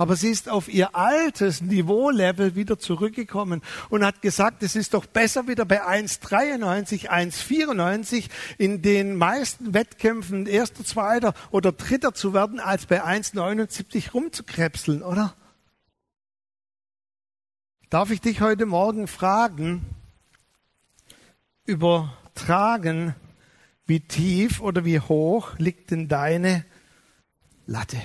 Aber 0.00 0.16
sie 0.16 0.30
ist 0.30 0.48
auf 0.48 0.72
ihr 0.72 0.96
altes 0.96 1.60
Niveaulevel 1.60 2.54
wieder 2.54 2.78
zurückgekommen 2.78 3.60
und 3.90 4.02
hat 4.02 4.22
gesagt, 4.22 4.62
es 4.62 4.74
ist 4.74 4.94
doch 4.94 5.04
besser 5.04 5.46
wieder 5.46 5.66
bei 5.66 5.86
1,93, 5.86 7.10
1,94 7.10 8.30
in 8.56 8.80
den 8.80 9.16
meisten 9.16 9.74
Wettkämpfen 9.74 10.46
erster, 10.46 10.86
zweiter 10.86 11.34
oder 11.50 11.72
dritter 11.72 12.14
zu 12.14 12.32
werden, 12.32 12.60
als 12.60 12.86
bei 12.86 13.04
1,79 13.04 14.12
rumzukrebseln, 14.12 15.02
oder? 15.02 15.34
Darf 17.90 18.10
ich 18.10 18.22
dich 18.22 18.40
heute 18.40 18.64
Morgen 18.64 19.06
fragen, 19.06 19.84
übertragen, 21.66 23.14
wie 23.84 24.00
tief 24.00 24.62
oder 24.62 24.86
wie 24.86 24.98
hoch 24.98 25.58
liegt 25.58 25.90
denn 25.90 26.08
deine 26.08 26.64
Latte? 27.66 27.98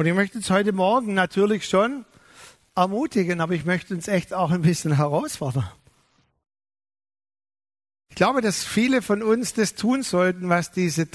Und 0.00 0.06
ich 0.06 0.14
möchte 0.14 0.38
uns 0.38 0.48
heute 0.48 0.72
Morgen 0.72 1.12
natürlich 1.12 1.68
schon 1.68 2.06
ermutigen, 2.74 3.42
aber 3.42 3.52
ich 3.52 3.66
möchte 3.66 3.92
uns 3.92 4.08
echt 4.08 4.32
auch 4.32 4.50
ein 4.50 4.62
bisschen 4.62 4.96
herausfordern. 4.96 5.70
Ich 8.08 8.14
glaube, 8.14 8.40
dass 8.40 8.64
viele 8.64 9.02
von 9.02 9.22
uns 9.22 9.52
das 9.52 9.74
tun 9.74 10.02
sollten, 10.02 10.48
was 10.48 10.72
diese 10.72 11.06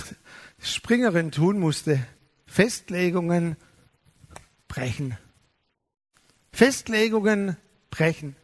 Springerin 0.59 1.31
tun 1.31 1.59
musste. 1.59 2.05
Festlegungen 2.45 3.55
brechen. 4.67 5.17
Festlegungen 6.51 7.57
brechen. 7.89 8.35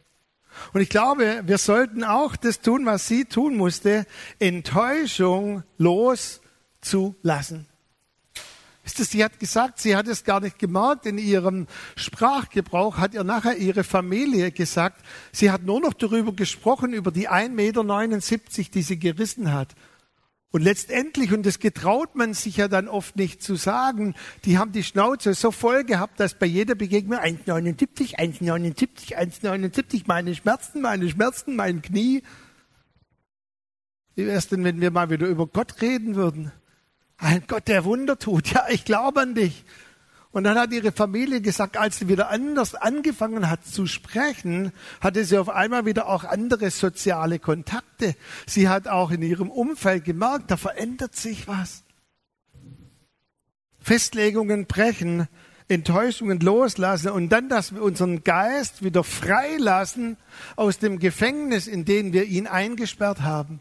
Und 0.72 0.80
ich 0.80 0.88
glaube, 0.88 1.42
wir 1.44 1.58
sollten 1.58 2.02
auch 2.02 2.34
das 2.34 2.58
tun, 2.58 2.84
was 2.84 3.06
sie 3.06 3.26
tun 3.26 3.56
musste, 3.56 4.06
Enttäuschung 4.40 5.62
loszulassen. 5.78 7.68
Ist 8.84 8.98
es, 8.98 9.10
sie 9.10 9.22
hat 9.22 9.38
gesagt, 9.38 9.78
sie 9.78 9.94
hat 9.94 10.08
es 10.08 10.24
gar 10.24 10.40
nicht 10.40 10.58
gemerkt. 10.58 11.06
In 11.06 11.16
ihrem 11.16 11.68
Sprachgebrauch 11.94 12.98
hat 12.98 13.14
ihr 13.14 13.22
nachher 13.22 13.56
ihre 13.56 13.84
Familie 13.84 14.50
gesagt, 14.50 15.04
sie 15.30 15.52
hat 15.52 15.62
nur 15.62 15.80
noch 15.80 15.92
darüber 15.92 16.32
gesprochen, 16.32 16.92
über 16.92 17.12
die 17.12 17.28
1,79 17.28 17.50
Meter, 17.50 18.70
die 18.74 18.82
sie 18.82 18.98
gerissen 18.98 19.52
hat. 19.52 19.74
Und 20.50 20.62
letztendlich, 20.62 21.32
und 21.32 21.46
das 21.46 21.60
getraut 21.60 22.14
man 22.14 22.34
sich 22.34 22.58
ja 22.58 22.68
dann 22.68 22.86
oft 22.86 23.16
nicht 23.16 23.42
zu 23.42 23.54
sagen, 23.54 24.14
die 24.44 24.58
haben 24.58 24.72
die 24.72 24.82
Schnauze 24.82 25.32
so 25.32 25.50
voll 25.50 25.84
gehabt, 25.84 26.20
dass 26.20 26.38
bei 26.38 26.44
jeder 26.44 26.74
Begegnung 26.74 27.18
1,79, 27.18 28.18
1,79, 28.18 29.16
1,79, 29.16 30.02
meine 30.06 30.34
Schmerzen, 30.34 30.82
meine 30.82 31.08
Schmerzen, 31.08 31.56
mein 31.56 31.80
Knie. 31.80 32.22
Wie 34.14 34.26
wäre 34.26 34.36
es 34.36 34.48
denn, 34.48 34.62
wenn 34.62 34.82
wir 34.82 34.90
mal 34.90 35.08
wieder 35.08 35.26
über 35.26 35.46
Gott 35.46 35.80
reden 35.80 36.16
würden? 36.16 36.52
Ein 37.22 37.44
Gott, 37.46 37.68
der 37.68 37.84
Wunder 37.84 38.18
tut. 38.18 38.48
Ja, 38.52 38.66
ich 38.68 38.84
glaube 38.84 39.20
an 39.20 39.36
dich. 39.36 39.64
Und 40.32 40.42
dann 40.42 40.58
hat 40.58 40.72
ihre 40.72 40.90
Familie 40.90 41.40
gesagt, 41.40 41.76
als 41.76 41.98
sie 41.98 42.08
wieder 42.08 42.30
anders 42.30 42.74
angefangen 42.74 43.48
hat 43.48 43.64
zu 43.64 43.86
sprechen, 43.86 44.72
hatte 45.00 45.24
sie 45.24 45.38
auf 45.38 45.48
einmal 45.48 45.86
wieder 45.86 46.08
auch 46.08 46.24
andere 46.24 46.70
soziale 46.70 47.38
Kontakte. 47.38 48.16
Sie 48.46 48.68
hat 48.68 48.88
auch 48.88 49.12
in 49.12 49.22
ihrem 49.22 49.50
Umfeld 49.50 50.04
gemerkt, 50.04 50.50
da 50.50 50.56
verändert 50.56 51.14
sich 51.14 51.46
was. 51.46 51.84
Festlegungen 53.78 54.66
brechen, 54.66 55.28
Enttäuschungen 55.68 56.40
loslassen 56.40 57.10
und 57.10 57.28
dann, 57.28 57.48
dass 57.48 57.72
wir 57.72 57.82
unseren 57.82 58.24
Geist 58.24 58.82
wieder 58.82 59.04
freilassen 59.04 60.16
aus 60.56 60.78
dem 60.78 60.98
Gefängnis, 60.98 61.68
in 61.68 61.84
dem 61.84 62.12
wir 62.12 62.24
ihn 62.24 62.48
eingesperrt 62.48 63.20
haben. 63.20 63.60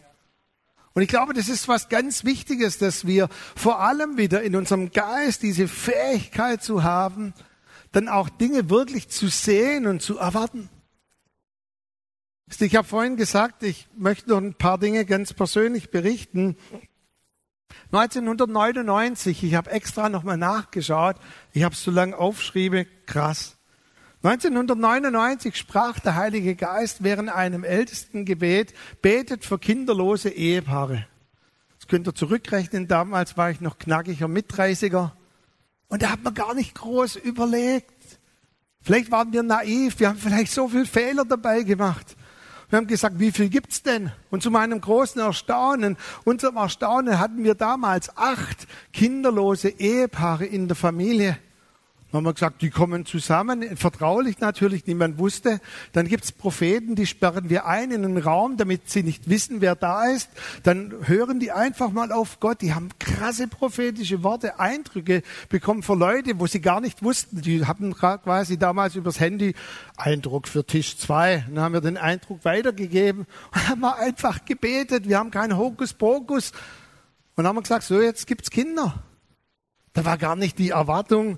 Und 0.93 1.01
ich 1.01 1.07
glaube, 1.07 1.33
das 1.33 1.47
ist 1.47 1.67
was 1.67 1.89
ganz 1.89 2.25
Wichtiges, 2.25 2.77
dass 2.77 3.07
wir 3.07 3.29
vor 3.55 3.79
allem 3.79 4.17
wieder 4.17 4.41
in 4.41 4.55
unserem 4.55 4.91
Geist 4.91 5.41
diese 5.41 5.67
Fähigkeit 5.67 6.61
zu 6.61 6.83
haben, 6.83 7.33
dann 7.91 8.09
auch 8.09 8.29
Dinge 8.29 8.69
wirklich 8.69 9.09
zu 9.09 9.27
sehen 9.27 9.87
und 9.87 10.01
zu 10.01 10.17
erwarten. 10.17 10.69
Ich 12.59 12.75
habe 12.75 12.87
vorhin 12.87 13.15
gesagt, 13.15 13.63
ich 13.63 13.87
möchte 13.95 14.29
noch 14.29 14.37
ein 14.37 14.53
paar 14.53 14.77
Dinge 14.77 15.05
ganz 15.05 15.33
persönlich 15.33 15.89
berichten. 15.89 16.57
1999, 17.93 19.43
ich 19.43 19.55
habe 19.55 19.71
extra 19.71 20.09
nochmal 20.09 20.37
nachgeschaut, 20.37 21.15
ich 21.53 21.63
habe 21.63 21.73
es 21.73 21.83
so 21.83 21.91
lange 21.91 22.17
aufschrieben, 22.17 22.85
krass. 23.05 23.57
1999 24.23 25.55
sprach 25.55 25.99
der 25.99 26.15
Heilige 26.15 26.55
Geist 26.55 27.03
während 27.03 27.29
einem 27.29 27.63
ältesten 27.63 28.23
Gebet, 28.23 28.73
betet 29.01 29.45
für 29.45 29.57
kinderlose 29.57 30.29
Ehepaare. 30.29 31.07
Das 31.79 31.87
könnt 31.87 32.07
ihr 32.07 32.13
zurückrechnen, 32.13 32.87
damals 32.87 33.35
war 33.35 33.49
ich 33.49 33.61
noch 33.61 33.79
knackiger 33.79 34.27
Mitreißiger. 34.27 35.15
Und 35.87 36.03
da 36.03 36.11
hat 36.11 36.23
man 36.23 36.35
gar 36.35 36.53
nicht 36.53 36.75
groß 36.75 37.15
überlegt. 37.15 38.19
Vielleicht 38.79 39.09
waren 39.09 39.33
wir 39.33 39.41
naiv, 39.41 39.99
wir 39.99 40.09
haben 40.09 40.19
vielleicht 40.19 40.51
so 40.51 40.67
viele 40.67 40.85
Fehler 40.85 41.25
dabei 41.25 41.63
gemacht. 41.63 42.15
Wir 42.69 42.77
haben 42.77 42.87
gesagt, 42.87 43.19
wie 43.19 43.31
viel 43.31 43.49
gibt's 43.49 43.81
denn? 43.81 44.11
Und 44.29 44.43
zu 44.43 44.51
meinem 44.51 44.79
großen 44.79 45.19
Erstaunen, 45.19 45.97
unserem 46.23 46.57
Erstaunen 46.57 47.19
hatten 47.19 47.43
wir 47.43 47.55
damals 47.55 48.15
acht 48.15 48.67
kinderlose 48.93 49.69
Ehepaare 49.69 50.45
in 50.45 50.67
der 50.67 50.77
Familie. 50.77 51.37
Dann 52.11 52.19
haben 52.19 52.25
wir 52.25 52.33
gesagt, 52.33 52.61
die 52.61 52.69
kommen 52.69 53.05
zusammen, 53.05 53.77
vertraulich 53.77 54.39
natürlich, 54.39 54.85
niemand 54.85 55.17
wusste. 55.17 55.61
Dann 55.93 56.09
gibt's 56.09 56.33
Propheten, 56.33 56.95
die 56.95 57.05
sperren 57.05 57.49
wir 57.49 57.65
ein 57.65 57.91
in 57.91 58.03
einen 58.03 58.17
Raum, 58.17 58.57
damit 58.57 58.89
sie 58.89 59.01
nicht 59.01 59.29
wissen, 59.29 59.61
wer 59.61 59.75
da 59.75 60.07
ist. 60.09 60.29
Dann 60.63 60.93
hören 61.07 61.39
die 61.39 61.53
einfach 61.53 61.91
mal 61.91 62.11
auf 62.11 62.41
Gott. 62.41 62.61
Die 62.61 62.73
haben 62.73 62.89
krasse 62.99 63.47
prophetische 63.47 64.23
Worte, 64.23 64.59
Eindrücke 64.59 65.23
bekommen 65.47 65.83
für 65.83 65.95
Leute, 65.95 66.37
wo 66.37 66.47
sie 66.47 66.59
gar 66.59 66.81
nicht 66.81 67.01
wussten. 67.01 67.41
Die 67.41 67.65
hatten 67.65 67.93
quasi 67.95 68.57
damals 68.57 68.95
übers 68.95 69.21
Handy 69.21 69.55
Eindruck 69.95 70.49
für 70.49 70.65
Tisch 70.65 70.97
zwei. 70.97 71.45
Dann 71.47 71.63
haben 71.63 71.73
wir 71.73 71.81
den 71.81 71.97
Eindruck 71.97 72.43
weitergegeben 72.43 73.25
und 73.53 73.69
haben 73.69 73.79
wir 73.79 73.97
einfach 73.97 74.43
gebetet. 74.43 75.07
Wir 75.07 75.17
haben 75.17 75.31
keinen 75.31 75.57
Hokuspokus. 75.57 76.51
Und 76.51 77.45
dann 77.45 77.47
haben 77.47 77.55
wir 77.55 77.61
gesagt, 77.61 77.85
so 77.85 78.01
jetzt 78.01 78.27
gibt's 78.27 78.49
Kinder. 78.49 79.01
Da 79.93 80.03
war 80.03 80.17
gar 80.17 80.35
nicht 80.35 80.59
die 80.59 80.69
Erwartung, 80.69 81.37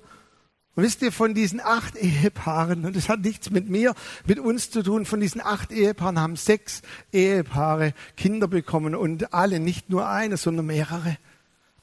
und 0.76 0.82
wisst 0.82 1.02
ihr, 1.02 1.12
von 1.12 1.34
diesen 1.34 1.60
acht 1.60 1.96
Ehepaaren, 1.96 2.84
und 2.84 2.96
das 2.96 3.08
hat 3.08 3.20
nichts 3.20 3.50
mit 3.50 3.68
mir, 3.68 3.94
mit 4.26 4.40
uns 4.40 4.70
zu 4.70 4.82
tun, 4.82 5.06
von 5.06 5.20
diesen 5.20 5.40
acht 5.40 5.70
Ehepaaren 5.70 6.18
haben 6.18 6.36
sechs 6.36 6.82
Ehepaare 7.12 7.94
Kinder 8.16 8.48
bekommen 8.48 8.94
und 8.94 9.32
alle, 9.32 9.60
nicht 9.60 9.88
nur 9.90 10.08
eine, 10.08 10.36
sondern 10.36 10.66
mehrere. 10.66 11.16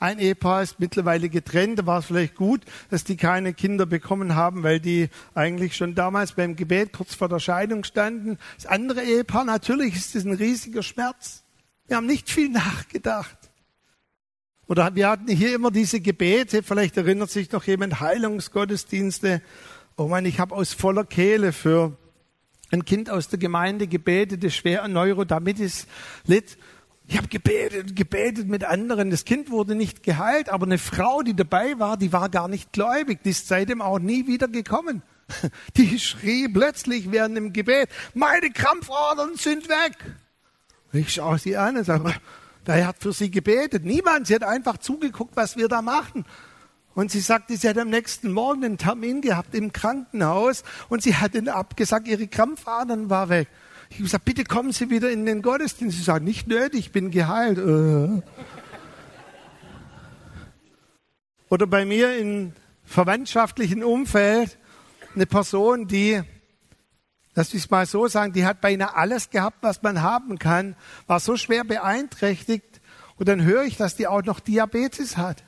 Ein 0.01 0.17
Ehepaar 0.17 0.63
ist 0.63 0.79
mittlerweile 0.79 1.29
getrennt, 1.29 1.77
da 1.79 1.85
war 1.85 1.99
es 1.99 2.07
vielleicht 2.07 2.35
gut, 2.35 2.61
dass 2.89 3.03
die 3.03 3.17
keine 3.17 3.53
Kinder 3.53 3.85
bekommen 3.85 4.35
haben, 4.35 4.63
weil 4.63 4.79
die 4.79 5.09
eigentlich 5.35 5.75
schon 5.75 5.93
damals 5.93 6.33
beim 6.33 6.55
Gebet 6.55 6.91
kurz 6.91 7.13
vor 7.13 7.29
der 7.29 7.39
Scheidung 7.39 7.83
standen. 7.83 8.39
Das 8.55 8.65
andere 8.65 9.03
Ehepaar, 9.03 9.45
natürlich 9.45 9.95
ist 9.95 10.15
es 10.15 10.25
ein 10.25 10.33
riesiger 10.33 10.81
Schmerz. 10.81 11.43
Wir 11.87 11.97
haben 11.97 12.07
nicht 12.07 12.31
viel 12.31 12.49
nachgedacht. 12.49 13.37
Oder 14.71 14.95
wir 14.95 15.09
hatten 15.09 15.27
hier 15.27 15.53
immer 15.53 15.69
diese 15.69 15.99
Gebete, 15.99 16.63
vielleicht 16.63 16.95
erinnert 16.95 17.29
sich 17.29 17.51
noch 17.51 17.65
jemand, 17.65 17.99
Heilungsgottesdienste. 17.99 19.41
Oh 19.97 20.07
Mann, 20.07 20.25
ich 20.25 20.39
habe 20.39 20.55
aus 20.55 20.71
voller 20.71 21.03
Kehle 21.03 21.51
für 21.51 21.97
ein 22.71 22.85
Kind 22.85 23.09
aus 23.09 23.27
der 23.27 23.37
Gemeinde 23.37 23.87
gebetet, 23.87 24.45
das 24.45 24.55
schwer 24.55 24.83
an 24.83 24.93
Neurodermitis 24.93 25.87
litt. 26.25 26.57
Ich 27.05 27.17
habe 27.17 27.27
gebetet, 27.27 27.97
gebetet 27.97 28.47
mit 28.47 28.63
anderen. 28.63 29.09
Das 29.09 29.25
Kind 29.25 29.51
wurde 29.51 29.75
nicht 29.75 30.03
geheilt, 30.03 30.47
aber 30.47 30.67
eine 30.67 30.77
Frau, 30.77 31.21
die 31.21 31.35
dabei 31.35 31.77
war, 31.77 31.97
die 31.97 32.13
war 32.13 32.29
gar 32.29 32.47
nicht 32.47 32.71
gläubig. 32.71 33.23
Die 33.25 33.31
ist 33.31 33.49
seitdem 33.49 33.81
auch 33.81 33.99
nie 33.99 34.25
wieder 34.25 34.47
gekommen. 34.47 35.03
Die 35.75 35.99
schrie 35.99 36.47
plötzlich 36.47 37.11
während 37.11 37.35
dem 37.35 37.51
Gebet, 37.51 37.89
meine 38.13 38.49
Krampfadern 38.51 39.35
sind 39.35 39.67
weg. 39.67 39.97
Ich 40.93 41.13
schaue 41.13 41.39
sie 41.39 41.57
an 41.57 41.75
und 41.75 41.83
sage, 41.83 42.13
er 42.65 42.87
hat 42.87 42.97
für 42.99 43.13
sie 43.13 43.31
gebetet. 43.31 43.85
Niemand. 43.85 44.27
Sie 44.27 44.35
hat 44.35 44.43
einfach 44.43 44.77
zugeguckt, 44.77 45.35
was 45.35 45.57
wir 45.57 45.67
da 45.67 45.81
machen. 45.81 46.25
Und 46.93 47.09
sie 47.09 47.21
sagte, 47.21 47.55
sie 47.55 47.69
hat 47.69 47.77
am 47.77 47.89
nächsten 47.89 48.31
Morgen 48.31 48.65
einen 48.65 48.77
Termin 48.77 49.21
gehabt 49.21 49.55
im 49.55 49.71
Krankenhaus 49.71 50.63
und 50.89 51.01
sie 51.01 51.15
hat 51.15 51.35
ihn 51.35 51.47
abgesagt, 51.47 52.07
ihre 52.07 52.27
Krampfadern 52.27 53.09
war 53.09 53.29
weg. 53.29 53.47
Ich 53.89 53.95
habe 53.95 54.03
gesagt, 54.03 54.25
bitte 54.25 54.43
kommen 54.43 54.71
Sie 54.71 54.89
wieder 54.89 55.11
in 55.11 55.25
den 55.25 55.41
Gottesdienst. 55.41 55.97
Sie 55.97 56.03
sagt, 56.03 56.23
nicht 56.23 56.47
nötig, 56.47 56.79
ich 56.79 56.91
bin 56.91 57.11
geheilt. 57.11 57.57
Äh. 57.57 58.21
Oder 61.49 61.67
bei 61.67 61.85
mir 61.85 62.17
im 62.17 62.53
verwandtschaftlichen 62.85 63.83
Umfeld 63.83 64.57
eine 65.13 65.25
Person, 65.25 65.87
die 65.87 66.21
Lass 67.33 67.53
mich 67.53 67.69
mal 67.69 67.85
so 67.85 68.07
sagen, 68.07 68.33
die 68.33 68.45
hat 68.45 68.59
beinahe 68.59 68.95
alles 68.95 69.29
gehabt, 69.29 69.57
was 69.61 69.81
man 69.81 70.01
haben 70.01 70.37
kann, 70.37 70.75
war 71.07 71.19
so 71.19 71.37
schwer 71.37 71.63
beeinträchtigt 71.63 72.81
und 73.15 73.29
dann 73.29 73.43
höre 73.43 73.63
ich, 73.63 73.77
dass 73.77 73.95
die 73.95 74.07
auch 74.07 74.23
noch 74.23 74.39
Diabetes 74.39 75.15
hat. 75.15 75.43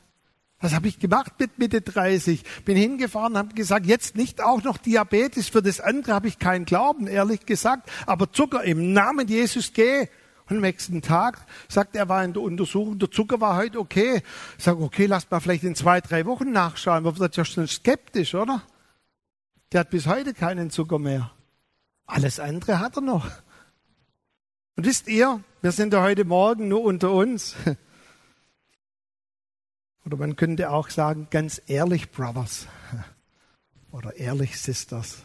Was 0.61 0.73
habe 0.73 0.87
ich 0.87 0.97
gemacht 0.97 1.33
mit 1.39 1.59
Mitte 1.59 1.81
30? 1.81 2.45
Bin 2.63 2.77
hingefahren, 2.77 3.37
habe 3.37 3.53
gesagt, 3.53 3.85
jetzt 3.85 4.15
nicht 4.15 4.41
auch 4.41 4.63
noch 4.63 4.77
Diabetes, 4.77 5.49
für 5.49 5.61
das 5.61 5.81
andere 5.81 6.13
habe 6.13 6.29
ich 6.29 6.39
keinen 6.39 6.63
Glauben, 6.63 7.07
ehrlich 7.07 7.45
gesagt, 7.45 7.91
aber 8.05 8.31
Zucker 8.31 8.63
im 8.63 8.93
Namen 8.93 9.27
Jesus 9.27 9.73
geh. 9.73 10.07
Und 10.49 10.57
am 10.57 10.61
nächsten 10.61 11.01
Tag 11.01 11.45
sagt 11.67 11.95
er, 11.97 12.07
war 12.07 12.23
in 12.23 12.33
der 12.33 12.43
Untersuchung, 12.43 12.97
der 12.97 13.11
Zucker 13.11 13.41
war 13.41 13.57
heute 13.57 13.79
okay. 13.79 14.21
Ich 14.57 14.63
sage, 14.63 14.81
okay, 14.81 15.05
lass 15.05 15.29
mal 15.29 15.41
vielleicht 15.41 15.63
in 15.63 15.75
zwei, 15.75 15.99
drei 15.99 16.25
Wochen 16.25 16.51
nachschauen. 16.51 17.03
Man 17.03 17.17
wird 17.17 17.35
ja 17.35 17.43
schon 17.43 17.67
skeptisch, 17.67 18.33
oder? 18.33 18.61
Der 19.71 19.81
hat 19.81 19.89
bis 19.89 20.05
heute 20.05 20.33
keinen 20.33 20.69
Zucker 20.69 20.99
mehr. 20.99 21.31
Alles 22.05 22.39
andere 22.39 22.79
hat 22.79 22.97
er 22.97 23.01
noch. 23.01 23.29
Und 24.75 24.85
wisst 24.85 25.07
ihr, 25.07 25.43
wir 25.61 25.71
sind 25.71 25.93
ja 25.93 26.01
heute 26.01 26.25
Morgen 26.25 26.67
nur 26.67 26.81
unter 26.81 27.11
uns. 27.11 27.55
Oder 30.05 30.17
man 30.17 30.35
könnte 30.35 30.71
auch 30.71 30.89
sagen, 30.89 31.27
ganz 31.29 31.61
ehrlich, 31.67 32.11
Brothers. 32.11 32.67
Oder 33.91 34.15
ehrlich, 34.15 34.59
Sisters. 34.59 35.19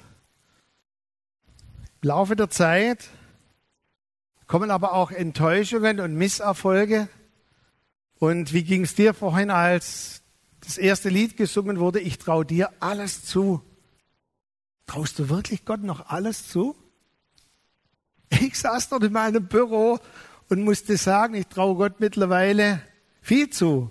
Im 2.02 2.08
Laufe 2.08 2.36
der 2.36 2.50
Zeit 2.50 3.08
kommen 4.46 4.70
aber 4.70 4.92
auch 4.92 5.10
Enttäuschungen 5.10 6.00
und 6.00 6.14
Misserfolge. 6.14 7.08
Und 8.18 8.52
wie 8.52 8.64
ging 8.64 8.84
es 8.84 8.94
dir 8.94 9.14
vorhin, 9.14 9.50
als 9.50 10.22
das 10.60 10.78
erste 10.78 11.08
Lied 11.08 11.36
gesungen 11.36 11.80
wurde? 11.80 12.00
Ich 12.00 12.18
traue 12.18 12.44
dir 12.44 12.70
alles 12.80 13.24
zu. 13.24 13.62
Traust 14.88 15.18
du 15.18 15.28
wirklich 15.28 15.66
Gott 15.66 15.82
noch 15.82 16.08
alles 16.08 16.48
zu? 16.48 16.74
Ich 18.30 18.58
saß 18.58 18.88
dort 18.88 19.04
in 19.04 19.12
meinem 19.12 19.46
Büro 19.46 20.00
und 20.48 20.64
musste 20.64 20.96
sagen, 20.96 21.34
ich 21.34 21.46
traue 21.46 21.76
Gott 21.76 22.00
mittlerweile 22.00 22.82
viel 23.20 23.50
zu. 23.50 23.90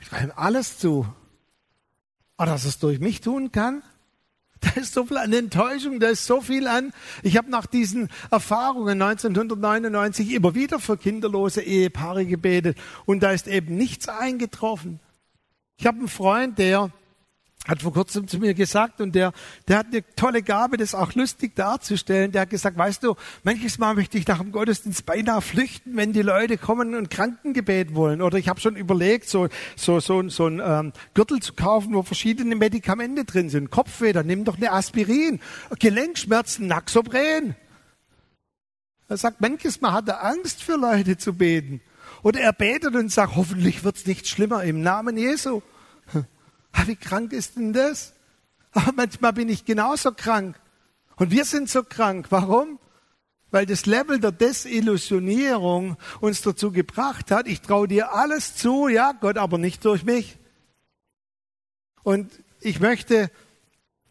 Ich 0.00 0.08
traue 0.08 0.24
ihm 0.24 0.32
alles 0.34 0.78
zu. 0.78 1.06
Aber 2.36 2.50
dass 2.50 2.64
er 2.64 2.70
es 2.70 2.78
durch 2.80 2.98
mich 2.98 3.20
tun 3.20 3.52
kann, 3.52 3.82
da 4.60 4.70
ist 4.70 4.92
so 4.92 5.06
viel 5.06 5.18
an 5.18 5.32
Enttäuschung, 5.32 6.00
da 6.00 6.08
ist 6.08 6.26
so 6.26 6.40
viel 6.40 6.66
an. 6.66 6.92
Ich 7.22 7.36
habe 7.36 7.48
nach 7.48 7.66
diesen 7.66 8.08
Erfahrungen 8.32 9.00
1999 9.00 10.32
immer 10.32 10.56
wieder 10.56 10.80
für 10.80 10.98
kinderlose 10.98 11.62
Ehepaare 11.62 12.26
gebetet 12.26 12.76
und 13.06 13.22
da 13.22 13.30
ist 13.30 13.46
eben 13.46 13.76
nichts 13.76 14.08
eingetroffen. 14.08 14.98
Ich 15.76 15.86
habe 15.86 15.98
einen 15.98 16.08
Freund, 16.08 16.58
der 16.58 16.90
hat 17.68 17.82
vor 17.82 17.92
kurzem 17.92 18.26
zu 18.26 18.38
mir 18.38 18.54
gesagt 18.54 19.00
und 19.00 19.14
der, 19.14 19.32
der 19.68 19.78
hat 19.78 19.88
eine 19.88 20.02
tolle 20.16 20.42
Gabe, 20.42 20.78
das 20.78 20.94
auch 20.94 21.14
lustig 21.14 21.54
darzustellen. 21.54 22.32
Der 22.32 22.42
hat 22.42 22.50
gesagt, 22.50 22.78
weißt 22.78 23.02
du, 23.02 23.16
manches 23.42 23.78
Mal 23.78 23.94
möchte 23.94 24.16
ich 24.16 24.26
nach 24.26 24.38
dem 24.38 24.50
Gottesdienst 24.50 25.04
beinahe 25.04 25.42
flüchten, 25.42 25.94
wenn 25.96 26.12
die 26.12 26.22
Leute 26.22 26.56
kommen 26.56 26.94
und 26.94 27.10
Krankengebet 27.10 27.94
wollen. 27.94 28.22
Oder 28.22 28.38
ich 28.38 28.48
habe 28.48 28.60
schon 28.60 28.76
überlegt, 28.76 29.28
so, 29.28 29.48
so, 29.76 30.00
so, 30.00 30.26
so 30.30 30.46
ein 30.46 30.60
ähm, 30.64 30.92
Gürtel 31.12 31.40
zu 31.40 31.52
kaufen, 31.52 31.94
wo 31.94 32.02
verschiedene 32.02 32.56
Medikamente 32.56 33.24
drin 33.24 33.50
sind. 33.50 33.70
Kopfweh, 33.70 34.14
nimm 34.24 34.44
doch 34.44 34.56
eine 34.56 34.72
Aspirin. 34.72 35.38
Gelenkschmerzen, 35.78 36.66
Naxopren. 36.66 37.56
Er 39.08 39.16
sagt, 39.18 39.40
manches 39.42 39.82
Mal 39.82 39.92
hat 39.92 40.08
er 40.08 40.24
Angst 40.24 40.62
für 40.62 40.76
Leute 40.76 41.18
zu 41.18 41.34
beten. 41.34 41.82
Oder 42.22 42.40
er 42.40 42.52
betet 42.54 42.94
und 42.94 43.12
sagt, 43.12 43.36
hoffentlich 43.36 43.84
wird's 43.84 44.06
nicht 44.06 44.28
schlimmer 44.28 44.64
im 44.64 44.80
Namen 44.80 45.18
Jesu. 45.18 45.60
Ah, 46.72 46.86
wie 46.86 46.96
krank 46.96 47.32
ist 47.32 47.56
denn 47.56 47.72
das? 47.72 48.12
Aber 48.72 48.92
manchmal 48.92 49.32
bin 49.32 49.48
ich 49.48 49.64
genauso 49.64 50.12
krank. 50.12 50.58
Und 51.16 51.30
wir 51.30 51.44
sind 51.44 51.68
so 51.68 51.82
krank. 51.82 52.26
Warum? 52.30 52.78
Weil 53.50 53.66
das 53.66 53.86
Level 53.86 54.20
der 54.20 54.32
Desillusionierung 54.32 55.96
uns 56.20 56.40
dazu 56.42 56.70
gebracht 56.70 57.30
hat, 57.30 57.48
ich 57.48 57.60
traue 57.60 57.88
dir 57.88 58.14
alles 58.14 58.54
zu, 58.54 58.88
ja, 58.88 59.12
Gott, 59.12 59.36
aber 59.36 59.58
nicht 59.58 59.84
durch 59.84 60.04
mich. 60.04 60.38
Und 62.04 62.30
ich 62.60 62.80
möchte, 62.80 63.30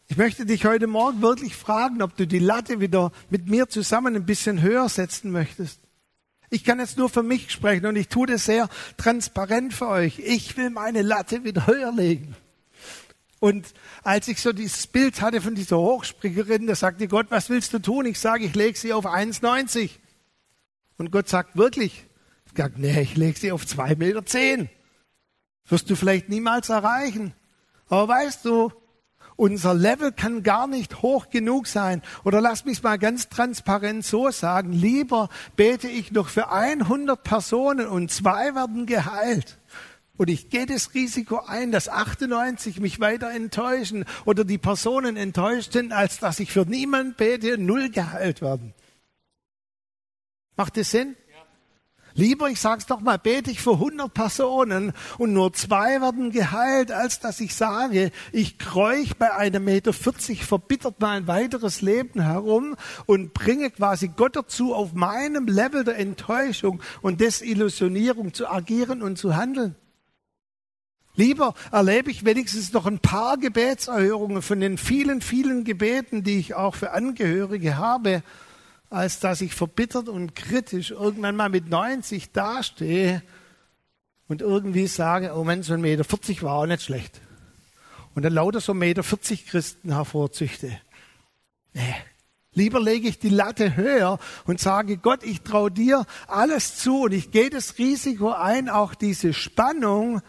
ich 0.08 0.18
möchte 0.18 0.46
dich 0.46 0.66
heute 0.66 0.88
Morgen 0.88 1.22
wirklich 1.22 1.56
fragen, 1.56 2.02
ob 2.02 2.18
du 2.18 2.28
die 2.28 2.40
Latte 2.40 2.82
wieder 2.82 3.12
mit 3.30 3.48
mir 3.48 3.70
zusammen 3.70 4.16
ein 4.16 4.26
bisschen 4.26 4.62
höher 4.62 4.90
setzen 4.90 5.32
möchtest. 5.32 5.80
Ich 6.50 6.64
kann 6.64 6.80
jetzt 6.80 6.98
nur 6.98 7.10
für 7.10 7.24
mich 7.24 7.52
sprechen 7.52 7.86
und 7.86 7.96
ich 7.96 8.08
tue 8.08 8.28
das 8.28 8.46
sehr 8.46 8.70
transparent 8.98 9.74
für 9.74 9.88
euch. 9.88 10.20
Ich 10.20 10.58
will 10.58 10.70
meine 10.70 11.02
Latte 11.02 11.44
wieder 11.44 11.68
höher 11.68 11.92
legen. 11.92 12.36
Und 13.40 13.74
als 14.04 14.28
ich 14.28 14.42
so 14.42 14.52
dieses 14.52 14.88
Bild 14.88 15.22
hatte 15.22 15.42
von 15.42 15.56
dieser 15.56 15.78
Hochspringerin, 15.78 16.68
da 16.68 16.76
sagte 16.76 17.08
Gott, 17.08 17.28
was 17.30 17.50
willst 17.50 17.74
du 17.74 17.80
tun? 17.80 18.06
Ich 18.06 18.20
sage, 18.20 18.46
ich 18.46 18.56
lege 18.56 18.78
sie 18.78 18.94
auf 18.94 19.06
1,90. 19.06 19.92
Und 20.98 21.12
Gott 21.12 21.30
sagt, 21.30 21.56
wirklich? 21.56 22.06
Ich 22.46 22.58
sage, 22.58 22.74
nee, 22.78 23.00
ich 23.02 23.16
lege 23.16 23.40
sie 23.40 23.52
auf 23.52 23.64
2,10 23.64 23.98
Meter. 23.98 24.70
Wirst 25.68 25.90
du 25.90 25.96
vielleicht 25.96 26.28
niemals 26.28 26.70
erreichen. 26.70 27.34
Aber 27.88 28.08
weißt 28.10 28.44
du, 28.44 28.74
unser 29.38 29.74
Level 29.74 30.12
kann 30.12 30.44
gar 30.44 30.68
nicht 30.68 31.02
hoch 31.02 31.30
genug 31.30 31.68
sein. 31.68 32.02
Oder 32.26 32.42
lass 32.42 32.66
mich 32.66 32.84
mal 32.84 33.00
ganz 33.00 33.30
transparent 33.30 34.04
so 34.04 34.30
sagen, 34.32 34.74
lieber 34.74 35.30
bete 35.56 35.88
ich 35.88 36.12
noch 36.12 36.28
für 36.28 36.52
100 36.52 37.24
Personen 37.24 37.88
und 37.88 38.12
zwei 38.12 38.54
werden 38.54 38.86
geheilt. 38.86 39.59
Und 40.20 40.30
ich 40.30 40.50
gehe 40.50 40.66
das 40.66 40.94
Risiko 40.94 41.40
ein, 41.48 41.72
dass 41.72 41.88
98 41.88 42.82
mich 42.82 43.00
weiter 43.00 43.32
enttäuschen 43.32 44.04
oder 44.26 44.44
die 44.44 44.58
Personen 44.58 45.16
enttäuscht 45.16 45.72
sind, 45.72 45.94
als 45.94 46.20
dass 46.20 46.42
ich 46.42 46.52
für 46.52 46.66
niemand 46.66 47.16
bete 47.16 47.54
und 47.54 47.66
null 47.66 47.90
geheilt 47.90 48.42
werden. 48.42 48.74
Macht 50.58 50.76
das 50.76 50.92
Sinn? 50.92 51.16
Lieber, 52.16 52.50
ich 52.50 52.60
sag's 52.60 52.86
doch 52.86 53.00
mal, 53.00 53.18
bete 53.18 53.50
ich 53.50 53.62
für 53.62 53.76
100 53.76 54.14
Personen 54.14 54.92
und 55.18 55.32
nur 55.32 55.54
zwei 55.54 56.02
werden 56.02 56.32
geheilt, 56.32 56.92
als 56.92 57.22
dass 57.22 57.40
ich 57.40 57.56
sage, 57.56 58.12
ich 58.34 58.58
kreuch 58.58 59.16
bei 59.16 59.34
einem 59.34 59.64
Meter 59.64 59.94
40 59.94 60.44
verbittert 60.44 60.96
mein 61.00 61.28
weiteres 61.28 61.82
Leben 61.82 62.20
herum 62.20 62.76
und 63.06 63.34
bringe 63.34 63.70
quasi 63.72 64.10
Gott 64.10 64.36
dazu, 64.36 64.76
auf 64.76 64.92
meinem 64.92 65.48
Level 65.48 65.86
der 65.86 65.98
Enttäuschung 65.98 66.82
und 67.02 67.22
Desillusionierung 67.22 68.34
zu 68.34 68.50
agieren 68.50 69.02
und 69.02 69.18
zu 69.18 69.38
handeln. 69.38 69.78
Lieber 71.20 71.54
erlebe 71.74 72.12
ich 72.12 72.24
wenigstens 72.24 72.72
noch 72.72 72.86
ein 72.86 73.00
paar 73.00 73.38
Gebetserhörungen 73.38 74.42
von 74.42 74.62
den 74.62 74.78
vielen, 74.78 75.20
vielen 75.20 75.66
Gebeten, 75.66 76.24
die 76.24 76.40
ich 76.40 76.56
auch 76.56 76.76
für 76.76 76.92
Angehörige 76.92 77.76
habe, 77.76 78.24
als 78.90 79.20
dass 79.20 79.42
ich 79.42 79.54
verbittert 79.54 80.08
und 80.08 80.34
kritisch 80.34 80.92
irgendwann 80.92 81.36
mal 81.36 81.50
mit 81.50 81.68
90 81.68 82.32
dastehe 82.32 83.22
und 84.30 84.42
irgendwie 84.42 84.88
sage, 84.88 85.34
oh 85.36 85.44
Mensch, 85.44 85.68
so 85.68 85.74
ein 85.74 85.82
Meter 85.82 86.06
40 86.06 86.42
war 86.42 86.54
auch 86.54 86.66
nicht 86.66 86.84
schlecht. 86.84 87.20
Und 88.16 88.24
dann 88.24 88.32
lauter 88.32 88.62
so 88.62 88.74
Meter 88.74 89.04
40 89.04 89.46
Christen 89.46 89.94
hervorzüchte. 89.94 90.72
Nee. 91.74 91.96
Lieber 92.54 92.80
lege 92.80 93.10
ich 93.10 93.20
die 93.20 93.28
Latte 93.28 93.76
höher 93.76 94.20
und 94.46 94.62
sage, 94.62 94.96
Gott, 94.96 95.26
ich 95.26 95.42
traue 95.42 95.70
dir 95.70 96.06
alles 96.28 96.78
zu 96.78 97.02
und 97.02 97.12
ich 97.12 97.32
gehe 97.32 97.50
das 97.50 97.78
Risiko 97.78 98.32
ein, 98.32 98.70
auch 98.70 98.96
diese 98.96 99.34
Spannung 99.34 100.22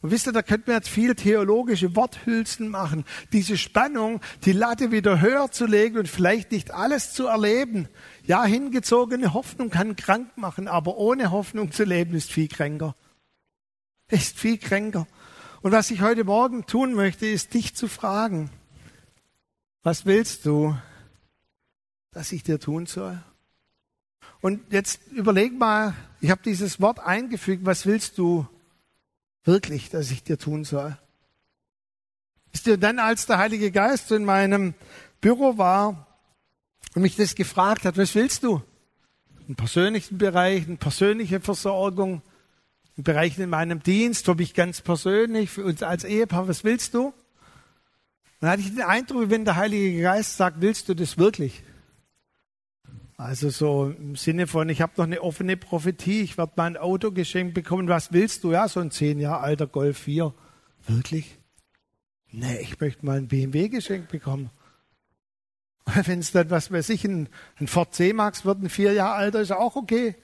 und 0.00 0.12
wisst 0.12 0.28
ihr, 0.28 0.32
da 0.32 0.42
könnten 0.42 0.68
wir 0.68 0.74
jetzt 0.74 0.88
viel 0.88 1.16
theologische 1.16 1.96
Worthülsen 1.96 2.68
machen. 2.68 3.04
Diese 3.32 3.56
Spannung, 3.56 4.20
die 4.44 4.52
Latte 4.52 4.92
wieder 4.92 5.20
höher 5.20 5.50
zu 5.50 5.66
legen 5.66 5.98
und 5.98 6.08
vielleicht 6.08 6.52
nicht 6.52 6.70
alles 6.70 7.14
zu 7.14 7.26
erleben. 7.26 7.88
Ja, 8.22 8.44
hingezogene 8.44 9.34
Hoffnung 9.34 9.70
kann 9.70 9.96
krank 9.96 10.36
machen, 10.36 10.68
aber 10.68 10.98
ohne 10.98 11.32
Hoffnung 11.32 11.72
zu 11.72 11.82
leben 11.82 12.14
ist 12.14 12.30
viel 12.30 12.46
kränker. 12.46 12.94
Ist 14.08 14.38
viel 14.38 14.58
kränker. 14.58 15.08
Und 15.62 15.72
was 15.72 15.90
ich 15.90 16.00
heute 16.00 16.22
Morgen 16.22 16.64
tun 16.66 16.94
möchte, 16.94 17.26
ist 17.26 17.52
dich 17.54 17.74
zu 17.74 17.88
fragen, 17.88 18.50
was 19.82 20.06
willst 20.06 20.46
du, 20.46 20.76
dass 22.12 22.30
ich 22.30 22.44
dir 22.44 22.60
tun 22.60 22.86
soll? 22.86 23.20
Und 24.40 24.72
jetzt 24.72 25.00
überleg 25.10 25.58
mal, 25.58 25.94
ich 26.20 26.30
habe 26.30 26.42
dieses 26.44 26.80
Wort 26.80 27.00
eingefügt, 27.00 27.66
was 27.66 27.84
willst 27.84 28.16
du 28.18 28.46
wirklich, 29.48 29.88
dass 29.88 30.10
ich 30.10 30.22
dir 30.22 30.38
tun 30.38 30.64
soll? 30.64 30.96
Ist 32.52 32.66
dir 32.66 32.76
dann, 32.76 32.98
als 32.98 33.26
der 33.26 33.38
Heilige 33.38 33.72
Geist 33.72 34.12
in 34.12 34.24
meinem 34.24 34.74
Büro 35.20 35.58
war 35.58 36.06
und 36.94 37.02
mich 37.02 37.16
das 37.16 37.34
gefragt 37.34 37.84
hat, 37.84 37.96
was 37.96 38.14
willst 38.14 38.44
du? 38.44 38.62
Im 39.48 39.56
persönlichen 39.56 40.18
Bereich, 40.18 40.66
eine 40.66 40.76
persönliche 40.76 41.40
Versorgung, 41.40 42.22
im 42.96 43.04
Bereich 43.04 43.38
in 43.38 43.48
meinem 43.48 43.82
Dienst, 43.82 44.26
für 44.26 44.34
mich 44.34 44.52
ganz 44.52 44.82
persönlich, 44.82 45.50
für 45.50 45.64
uns 45.64 45.82
als 45.82 46.04
Ehepaar, 46.04 46.46
was 46.46 46.62
willst 46.62 46.92
du? 46.92 47.14
Dann 48.40 48.50
hatte 48.50 48.60
ich 48.60 48.68
den 48.68 48.82
Eindruck, 48.82 49.30
wenn 49.30 49.46
der 49.46 49.56
Heilige 49.56 50.02
Geist 50.02 50.36
sagt, 50.36 50.60
willst 50.60 50.88
du 50.88 50.94
das 50.94 51.16
wirklich? 51.16 51.62
Also 53.18 53.50
so 53.50 53.90
im 53.98 54.14
Sinne 54.14 54.46
von, 54.46 54.68
ich 54.68 54.80
habe 54.80 54.92
noch 54.96 55.04
eine 55.04 55.20
offene 55.22 55.56
Prophetie, 55.56 56.22
ich 56.22 56.38
werde 56.38 56.52
mein 56.54 56.76
Auto 56.76 57.10
geschenkt 57.10 57.52
bekommen. 57.52 57.88
Was 57.88 58.12
willst 58.12 58.44
du? 58.44 58.52
Ja, 58.52 58.68
so 58.68 58.78
ein 58.78 58.92
zehn 58.92 59.18
Jahre 59.18 59.40
alter 59.40 59.66
Golf 59.66 59.98
4. 59.98 60.32
Wirklich? 60.86 61.36
Nee, 62.30 62.60
ich 62.60 62.78
möchte 62.78 63.04
mal 63.04 63.18
ein 63.18 63.26
BMW 63.26 63.68
geschenkt 63.68 64.12
bekommen. 64.12 64.50
Wenn 65.84 66.20
es 66.20 66.30
dann, 66.30 66.48
was 66.50 66.70
weiß 66.70 66.90
ich, 66.90 67.04
ein, 67.04 67.28
ein 67.58 67.66
Ford 67.66 67.92
C-Max 67.92 68.44
wird, 68.44 68.62
ein 68.62 68.70
vier 68.70 68.92
Jahre 68.92 69.14
alter, 69.14 69.40
ist 69.40 69.50
auch 69.50 69.74
okay. 69.74 70.14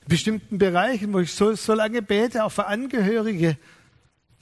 In 0.00 0.08
bestimmten 0.08 0.56
Bereichen, 0.56 1.12
wo 1.12 1.18
ich 1.18 1.34
so, 1.34 1.54
so 1.54 1.74
lange 1.74 2.00
bete, 2.00 2.44
auch 2.44 2.52
für 2.52 2.64
Angehörige, 2.64 3.58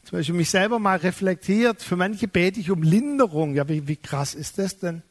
zum 0.04 0.18
Beispiel 0.18 0.36
mich 0.36 0.50
selber 0.50 0.78
mal 0.78 0.98
reflektiert, 0.98 1.82
für 1.82 1.96
manche 1.96 2.28
bete 2.28 2.60
ich 2.60 2.70
um 2.70 2.84
Linderung. 2.84 3.56
Ja, 3.56 3.68
wie, 3.68 3.88
wie 3.88 3.96
krass 3.96 4.36
ist 4.36 4.58
das 4.58 4.78
denn? 4.78 5.02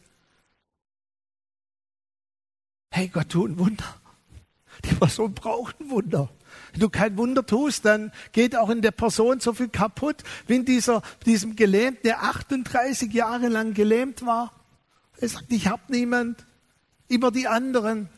Hey, 2.96 3.08
Gott 3.08 3.30
tut 3.30 3.50
ein 3.50 3.58
Wunder. 3.58 3.96
Die 4.86 4.94
Person 4.94 5.34
braucht 5.34 5.82
ein 5.82 5.90
Wunder. 5.90 6.30
Wenn 6.72 6.82
du 6.82 6.90
kein 6.90 7.18
Wunder 7.18 7.44
tust, 7.44 7.86
dann 7.86 8.12
geht 8.34 8.56
auch 8.56 8.70
in 8.70 8.84
der 8.84 8.92
Person 8.92 9.40
so 9.40 9.52
viel 9.54 9.70
kaputt, 9.70 10.18
wie 10.46 10.58
in 10.58 10.66
dieser, 10.66 11.02
diesem 11.26 11.56
Gelähmten, 11.56 12.04
der 12.04 12.22
38 12.22 13.12
Jahre 13.12 13.48
lang 13.48 13.74
gelähmt 13.74 14.24
war. 14.28 14.54
Er 15.18 15.28
sagt, 15.28 15.46
ich 15.50 15.66
habe 15.66 15.82
niemand, 15.88 16.46
immer 17.08 17.32
die 17.32 17.48
anderen. 17.48 18.10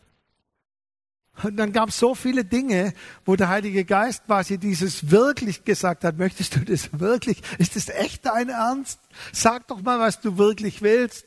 Und 1.41 1.55
dann 1.55 1.71
gab 1.71 1.87
es 1.87 1.97
so 1.97 2.13
viele 2.13 2.43
Dinge, 2.43 2.93
wo 3.23 3.37
der 3.37 3.47
Heilige 3.47 3.85
Geist 3.85 4.25
quasi 4.25 4.57
dieses 4.57 5.09
wirklich 5.09 5.63
gesagt 5.63 6.03
hat, 6.03 6.17
möchtest 6.17 6.53
du 6.53 6.65
das 6.65 6.99
wirklich? 6.99 7.41
Ist 7.59 7.77
das 7.77 7.87
echt 7.87 8.25
dein 8.25 8.49
Ernst? 8.49 8.99
Sag 9.31 9.69
doch 9.69 9.81
mal, 9.81 9.99
was 9.99 10.19
du 10.19 10.37
wirklich 10.37 10.81
willst. 10.81 11.25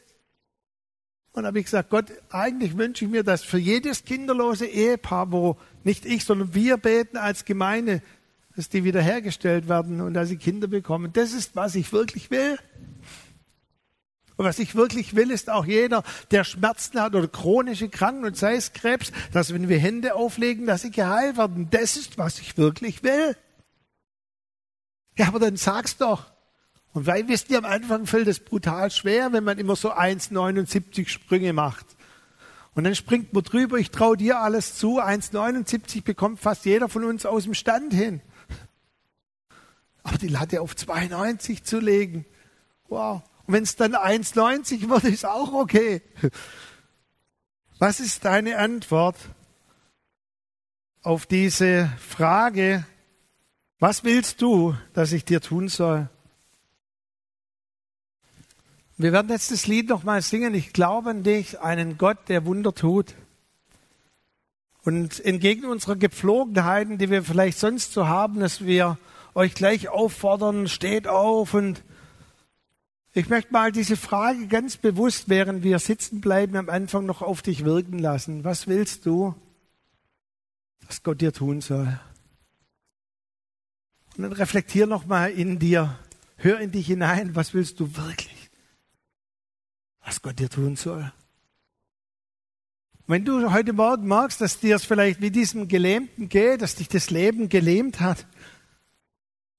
Und 1.33 1.47
habe 1.47 1.59
ich 1.59 1.67
gesagt, 1.67 1.91
Gott, 1.91 2.07
eigentlich 2.31 2.77
wünsche 2.77 3.05
ich 3.05 3.11
mir, 3.11 3.23
dass 3.23 3.45
für 3.45 3.59
jedes 3.59 4.05
kinderlose 4.05 4.67
Ehepaar, 4.67 5.31
wo 5.31 5.57
nicht 5.85 6.05
ich, 6.05 6.25
sondern 6.25 6.55
wir 6.55 6.77
beten 6.79 7.17
als 7.17 7.45
Gemeinde, 7.45 8.03
dass 8.57 8.69
die 8.69 8.83
wiederhergestellt 8.83 9.69
werden 9.69 10.01
und 10.01 10.15
dass 10.15 10.31
sie 10.31 10.37
Kinder 10.37 10.67
bekommen. 10.67 11.13
Das 11.13 11.33
ist, 11.33 11.55
was 11.55 11.75
ich 11.77 11.93
wirklich 11.93 12.31
will. 12.31 12.59
Und 14.39 14.45
was 14.45 14.61
ich 14.61 14.77
wirklich 14.77 15.17
will, 15.17 15.33
ist 15.33 15.51
auch 15.51 15.65
jeder, 15.65 16.05
der 16.31 16.45
Schmerzen 16.45 17.01
hat 17.01 17.15
oder 17.17 17.27
chronische 17.27 17.89
Kranken 17.89 18.25
und 18.25 18.37
sei 18.37 18.55
es 18.55 18.73
Krebs, 18.73 19.11
dass 19.33 19.53
wenn 19.53 19.69
wir 19.69 19.79
Hände 19.79 20.15
auflegen, 20.15 20.67
dass 20.67 20.83
sie 20.83 20.93
geheilt 20.93 21.37
werden. 21.37 21.69
Das 21.71 21.97
ist, 21.97 22.19
was 22.19 22.39
ich 22.39 22.57
wirklich 22.57 23.03
will. 23.03 23.37
Ja, 25.17 25.27
aber 25.27 25.41
dann 25.41 25.57
sag's 25.57 25.97
doch. 25.97 26.27
Und 26.93 27.07
weil 27.07 27.29
wisst 27.29 27.51
ihr, 27.51 27.59
am 27.59 27.65
Anfang 27.65 28.07
fällt 28.07 28.29
es 28.29 28.41
brutal 28.41 28.91
schwer, 28.91 29.33
wenn 29.33 29.45
man 29.45 29.59
immer 29.59 29.77
so 29.77 29.93
1,79 29.93 31.09
Sprünge 31.09 31.53
macht. 31.53 31.87
Und 32.75 32.85
dann 32.85 32.95
springt 32.95 33.33
man 33.33 33.43
drüber, 33.43 33.79
ich 33.79 33.91
traue 33.91 34.17
dir 34.17 34.41
alles 34.41 34.77
zu, 34.77 35.01
1,79 35.01 36.03
bekommt 36.05 36.41
fast 36.41 36.65
jeder 36.65 36.89
von 36.89 37.05
uns 37.05 37.27
aus 37.27 37.45
dem 37.45 37.55
Stand 37.55 37.93
hin. 37.93 38.21
Aber 40.03 40.17
die 40.17 40.29
Latte 40.29 40.61
auf 40.61 40.75
2,90 40.75 41.65
zu 41.65 41.81
legen, 41.81 42.25
wow. 42.89 43.23
Und 43.47 43.55
wenn 43.55 43.63
es 43.65 43.77
dann 43.77 43.95
1,90 43.95 44.89
wird, 44.89 45.05
ist 45.05 45.27
auch 45.27 45.53
okay. 45.53 46.03
Was 47.79 48.01
ist 48.01 48.25
deine 48.25 48.59
Antwort 48.59 49.17
auf 51.03 51.27
diese 51.27 51.91
Frage, 51.99 52.85
was 53.79 54.05
willst 54.05 54.43
du, 54.43 54.75
dass 54.95 55.13
ich 55.13 55.25
dir 55.25 55.41
tun 55.41 55.69
soll? 55.69 56.09
Wir 59.01 59.13
werden 59.13 59.31
jetzt 59.31 59.53
das 59.53 59.69
Lied 59.69 59.89
nochmal 59.89 60.23
singen. 60.23 60.55
Ich 60.55 60.73
glaube 60.73 61.11
an 61.11 61.23
dich, 61.23 61.61
einen 61.61 61.99
Gott, 61.99 62.19
der 62.29 62.45
Wunder 62.45 62.75
tut. 62.75 63.15
Und 64.83 65.25
entgegen 65.25 65.67
unserer 65.67 65.95
Gepflogenheiten, 65.95 66.99
die 66.99 67.09
wir 67.09 67.23
vielleicht 67.23 67.59
sonst 67.59 67.93
so 67.93 68.09
haben, 68.09 68.41
dass 68.41 68.65
wir 68.65 68.99
euch 69.35 69.55
gleich 69.55 69.89
auffordern, 69.89 70.67
steht 70.67 71.07
auf 71.07 71.55
und 71.55 71.85
ich 73.13 73.29
möchte 73.29 73.53
mal 73.53 73.73
diese 73.73 73.97
Frage 73.97 74.49
ganz 74.49 74.77
bewusst, 74.77 75.29
während 75.29 75.63
wir 75.63 75.79
sitzen 75.79 76.21
bleiben, 76.21 76.57
am 76.57 76.69
Anfang 76.69 77.07
noch 77.07 77.23
auf 77.23 77.43
dich 77.43 77.65
wirken 77.65 77.99
lassen. 77.99 78.45
Was 78.45 78.67
willst 78.67 79.07
du, 79.07 79.35
dass 80.87 81.03
Gott 81.03 81.21
dir 81.21 81.33
tun 81.33 81.61
soll? 81.61 81.99
Und 84.17 84.23
dann 84.25 84.33
reflektier 84.33 84.87
noch 84.87 85.07
mal 85.07 85.31
in 85.31 85.59
dir. 85.59 85.99
Hör 86.37 86.61
in 86.61 86.71
dich 86.71 86.87
hinein. 86.87 87.35
Was 87.35 87.55
willst 87.55 87.81
du 87.81 87.97
wirklich, 87.97 88.38
was 90.09 90.23
Gott 90.23 90.39
dir 90.39 90.49
tun 90.49 90.75
soll? 90.75 91.13
Wenn 93.07 93.27
du 93.27 93.53
heute 93.53 93.75
Morgen 93.75 94.07
merkst, 94.07 94.41
dass 94.41 94.59
dir 94.59 94.77
es 94.77 94.87
vielleicht 94.87 95.21
wie 95.21 95.31
diesem 95.31 95.69
Gelähmten 95.69 96.31
geht, 96.31 96.63
dass 96.63 96.77
dich 96.77 96.89
das 96.89 97.11
Leben 97.11 97.51
gelähmt 97.51 98.01
hat, 98.01 98.27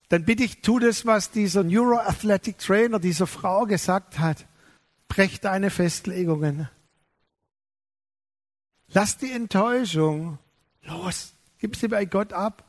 dann 0.09 0.25
bitte 0.25 0.43
ich, 0.43 0.61
tu 0.61 0.79
das, 0.79 1.05
was 1.05 1.29
dieser 1.29 1.63
Neuroathletic 1.63 2.57
Trainer 2.57 2.99
dieser 2.99 3.27
Frau 3.27 3.65
gesagt 3.65 4.17
hat. 4.17 4.47
Brech 5.07 5.39
deine 5.39 5.69
Festlegungen. 5.69 6.67
Lass 8.87 9.17
die 9.17 9.31
Enttäuschung 9.31 10.39
los. 10.81 11.33
Gib 11.59 11.75
sie 11.75 11.89
bei 11.89 12.05
Gott 12.05 12.33
ab. 12.33 12.63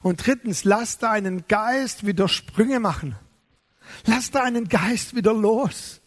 Und 0.00 0.26
drittens, 0.26 0.64
lass 0.64 0.96
deinen 0.96 1.46
Geist 1.48 2.06
wieder 2.06 2.28
Sprünge 2.28 2.80
machen. 2.80 3.14
Lass 4.06 4.30
deinen 4.30 4.68
Geist 4.68 5.14
wieder 5.14 5.34
los. 5.34 5.99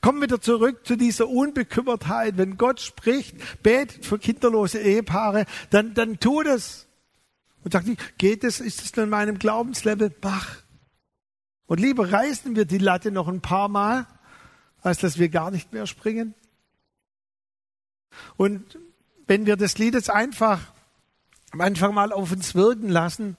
Komm 0.00 0.20
wieder 0.22 0.40
zurück 0.40 0.86
zu 0.86 0.96
dieser 0.96 1.28
Unbekümmertheit. 1.28 2.36
Wenn 2.36 2.56
Gott 2.56 2.80
spricht, 2.80 3.62
betet 3.62 4.04
für 4.04 4.18
kinderlose 4.18 4.78
Ehepaare, 4.78 5.46
dann, 5.70 5.94
dann 5.94 6.20
tu 6.20 6.42
das 6.42 6.86
und 7.64 7.72
sagt 7.72 7.86
nicht, 7.86 8.18
geht 8.18 8.44
es, 8.44 8.60
ist 8.60 8.82
es 8.82 8.92
in 8.92 9.10
meinem 9.10 9.38
Glaubenslevel? 9.38 10.14
Mach. 10.22 10.56
Und 11.66 11.80
lieber 11.80 12.12
reißen 12.12 12.54
wir 12.54 12.64
die 12.64 12.78
Latte 12.78 13.10
noch 13.10 13.26
ein 13.26 13.40
paar 13.40 13.68
Mal, 13.68 14.06
als 14.82 14.98
dass 14.98 15.18
wir 15.18 15.28
gar 15.28 15.50
nicht 15.50 15.72
mehr 15.72 15.86
springen. 15.86 16.34
Und 18.36 18.78
wenn 19.26 19.46
wir 19.46 19.56
das 19.56 19.78
Lied 19.78 19.94
jetzt 19.94 20.10
einfach 20.10 20.60
am 21.50 21.60
Anfang 21.60 21.94
mal 21.94 22.12
auf 22.12 22.30
uns 22.30 22.54
wirken 22.54 22.88
lassen 22.88 23.36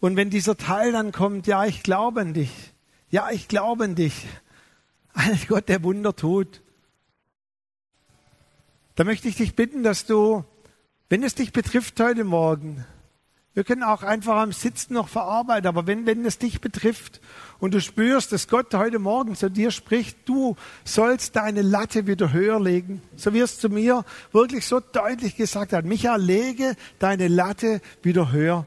und 0.00 0.16
wenn 0.16 0.28
dieser 0.30 0.56
Teil 0.56 0.92
dann 0.92 1.12
kommt, 1.12 1.46
ja, 1.46 1.64
ich 1.64 1.82
glaube 1.82 2.20
an 2.20 2.34
dich, 2.34 2.52
ja, 3.10 3.30
ich 3.30 3.48
glaube 3.48 3.84
an 3.84 3.94
dich, 3.94 4.26
ein 5.18 5.38
Gott, 5.48 5.68
der 5.68 5.82
Wunder 5.82 6.14
tut, 6.14 6.62
da 8.94 9.04
möchte 9.04 9.28
ich 9.28 9.36
dich 9.36 9.54
bitten, 9.54 9.82
dass 9.82 10.06
du, 10.06 10.44
wenn 11.08 11.22
es 11.22 11.34
dich 11.34 11.52
betrifft 11.52 11.98
heute 12.00 12.24
Morgen, 12.24 12.84
wir 13.54 13.64
können 13.64 13.82
auch 13.82 14.04
einfach 14.04 14.36
am 14.36 14.52
Sitzen 14.52 14.94
noch 14.94 15.08
verarbeiten, 15.08 15.66
aber 15.66 15.88
wenn, 15.88 16.06
wenn 16.06 16.24
es 16.24 16.38
dich 16.38 16.60
betrifft 16.60 17.20
und 17.58 17.74
du 17.74 17.80
spürst, 17.80 18.30
dass 18.30 18.46
Gott 18.46 18.72
heute 18.74 19.00
Morgen 19.00 19.34
zu 19.34 19.50
dir 19.50 19.72
spricht, 19.72 20.28
du 20.28 20.54
sollst 20.84 21.34
deine 21.34 21.62
Latte 21.62 22.06
wieder 22.06 22.32
höher 22.32 22.60
legen, 22.60 23.02
so 23.16 23.34
wie 23.34 23.40
es 23.40 23.58
zu 23.58 23.68
mir 23.68 24.04
wirklich 24.30 24.66
so 24.66 24.78
deutlich 24.78 25.34
gesagt 25.34 25.72
hat, 25.72 25.84
Michael, 25.84 26.20
lege 26.20 26.76
deine 27.00 27.26
Latte 27.26 27.80
wieder 28.02 28.30
höher. 28.30 28.66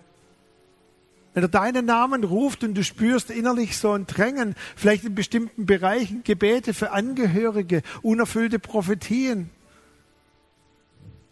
Wenn 1.33 1.43
er 1.43 1.49
deinen 1.49 1.85
Namen 1.85 2.23
ruft 2.23 2.63
und 2.63 2.73
du 2.73 2.83
spürst 2.83 3.31
innerlich 3.31 3.77
so 3.77 3.93
ein 3.93 4.05
Drängen, 4.05 4.55
vielleicht 4.75 5.05
in 5.05 5.15
bestimmten 5.15 5.65
Bereichen 5.65 6.23
Gebete 6.23 6.73
für 6.73 6.91
Angehörige, 6.91 7.83
unerfüllte 8.01 8.59
Prophetien, 8.59 9.49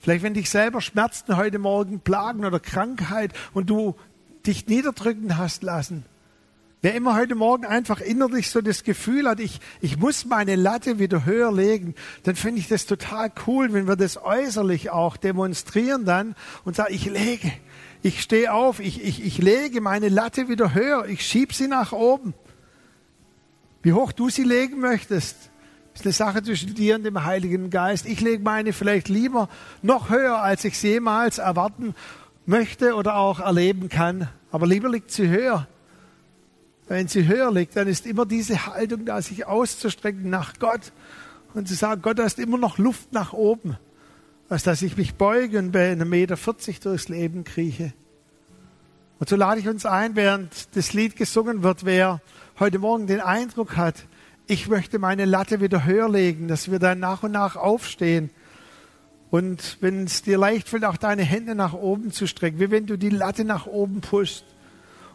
Vielleicht, 0.02 0.24
wenn 0.24 0.34
dich 0.34 0.50
selber 0.50 0.80
Schmerzen 0.80 1.36
heute 1.36 1.60
Morgen 1.60 2.00
plagen 2.00 2.45
oder 2.45 2.60
Krankheit 2.60 3.34
und 3.54 3.70
du 3.70 3.95
dich 4.45 4.66
niederdrücken 4.68 5.38
hast 5.38 5.62
lassen. 5.62 6.06
Wer 6.82 6.95
immer 6.95 7.18
heute 7.18 7.36
Morgen 7.36 7.66
einfach 7.66 8.00
innerlich 8.00 8.50
so 8.50 8.62
das 8.62 8.86
Gefühl 8.86 9.28
hat, 9.28 9.41
ich, 9.41 9.60
ich 9.82 9.97
muss 9.97 10.24
meine 10.24 10.56
Latte 10.56 10.97
wieder 10.97 11.26
höher 11.26 11.52
legen, 11.52 11.93
dann 12.24 12.38
finde 12.38 12.62
ich 12.62 12.70
das 12.70 12.86
total 12.86 13.30
cool, 13.45 13.74
wenn 13.74 13.89
wir 13.89 13.97
das 13.97 14.16
äußerlich 14.16 14.89
auch 14.89 15.18
demonstrieren 15.18 16.06
dann 16.06 16.36
und 16.64 16.78
sagen, 16.78 16.93
ich 16.93 17.06
lege, 17.06 17.52
ich 18.02 18.22
stehe 18.22 18.54
auf, 18.54 18.80
ich, 18.80 19.04
ich, 19.04 19.26
ich 19.26 19.38
lege 19.39 19.82
meine 19.82 20.10
Latte 20.10 20.47
wieder 20.47 20.74
höher, 20.74 21.06
ich 21.08 21.26
schieb 21.26 21.54
sie 21.54 21.68
nach 21.68 21.91
oben. 21.91 22.34
Wie 23.82 23.93
hoch 23.93 24.12
du 24.12 24.30
sie 24.30 24.43
legen 24.43 24.80
möchtest, 24.80 25.50
ist 25.93 26.06
eine 26.06 26.14
Sache 26.14 26.43
zwischen 26.43 26.74
dir 26.76 26.95
und 26.95 27.04
dem 27.04 27.26
Heiligen 27.26 27.70
Geist. 27.70 28.06
Ich 28.06 28.22
lege 28.22 28.43
meine 28.43 28.74
vielleicht 28.74 29.10
lieber 29.10 29.50
noch 29.82 30.10
höher, 30.10 30.41
als 30.41 30.64
ich 30.64 30.78
sie 30.78 30.89
jemals 30.89 31.39
erwarten 31.39 31.93
möchte 32.45 32.95
oder 32.95 33.18
auch 33.18 33.39
erleben 33.39 33.89
kann. 33.89 34.30
Aber 34.52 34.66
lieber 34.66 34.89
liegt 34.89 35.12
sie 35.12 35.28
höher. 35.28 35.68
Wenn 36.88 37.08
sie 37.08 37.28
höher 37.28 37.52
liegt, 37.52 37.76
dann 37.76 37.88
ist 37.88 38.06
immer 38.08 38.26
diese 38.26 38.66
Haltung 38.66 39.06
da, 39.06 39.22
sich 39.22 39.45
auszustrecken 39.45 40.30
nach 40.30 40.54
Gott 40.58 40.91
und 41.54 41.68
zu 41.68 41.76
sagen, 41.76 42.02
Gott, 42.02 42.18
da 42.18 42.24
ist 42.24 42.39
immer 42.39 42.58
noch 42.58 42.78
Luft 42.78 43.12
nach 43.12 43.34
oben, 43.34 43.78
als 44.50 44.64
dass 44.64 44.82
ich 44.82 44.97
mich 44.97 45.16
beuge 45.16 45.60
und 45.60 45.72
bei 45.72 45.91
einem 45.91 46.10
Meter 46.10 46.36
40 46.36 46.80
durchs 46.80 47.08
Leben 47.08 47.43
krieche. 47.43 47.93
Und 49.20 49.30
so 49.30 49.36
lade 49.36 49.60
ich 49.60 49.70
uns 49.70 49.86
ein, 49.86 50.16
während 50.16 50.76
das 50.76 50.93
Lied 50.93 51.16
gesungen 51.16 51.62
wird, 51.62 51.86
wer 51.86 52.22
heute 52.60 52.80
Morgen 52.80 53.06
den 53.06 53.22
Eindruck 53.22 53.78
hat, 53.78 54.06
ich 54.47 54.68
möchte 54.68 54.97
meine 54.97 55.26
Latte 55.26 55.62
wieder 55.62 55.86
höher 55.86 56.10
legen, 56.10 56.47
dass 56.47 56.72
wir 56.72 56.80
dann 56.80 57.00
nach 57.00 57.22
und 57.22 57.32
nach 57.32 57.56
aufstehen. 57.56 58.32
Und 59.30 59.78
wenn 59.82 60.06
es 60.06 60.24
dir 60.24 60.39
leicht 60.39 60.68
fällt, 60.68 60.86
auch 60.86 60.97
deine 60.97 61.22
Hände 61.22 61.54
nach 61.54 61.74
oben 61.74 62.12
zu 62.12 62.26
strecken, 62.26 62.60
wie 62.60 62.72
wenn 62.72 62.88
du 62.88 62.97
die 62.97 63.10
Latte 63.10 63.45
nach 63.45 63.68
oben 63.68 64.02
pushst 64.02 64.45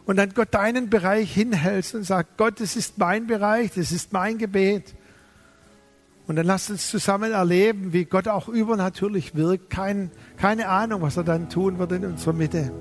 und 0.05 0.15
dann 0.15 0.33
Gott 0.33 0.53
deinen 0.53 0.89
Bereich 0.89 1.33
hinhältst 1.33 1.95
und 1.95 2.03
sagst, 2.03 2.37
Gott, 2.37 2.61
das 2.61 2.77
ist 2.77 2.97
mein 2.97 3.27
Bereich, 3.27 3.71
das 3.75 3.91
ist 3.91 4.13
mein 4.13 4.37
Gebet. 4.37 4.95
Und 6.27 6.37
dann 6.37 6.45
lasst 6.45 6.71
uns 6.71 6.89
zusammen 6.89 7.31
erleben, 7.31 7.93
wie 7.93 8.05
Gott 8.05 8.27
auch 8.27 8.47
übernatürlich 8.47 9.35
wirkt. 9.35 9.69
Kein, 9.69 10.11
keine 10.37 10.67
Ahnung, 10.69 11.01
was 11.01 11.17
er 11.17 11.23
dann 11.23 11.49
tun 11.49 11.77
wird 11.77 11.91
in 11.91 12.05
unserer 12.05 12.33
Mitte. 12.33 12.71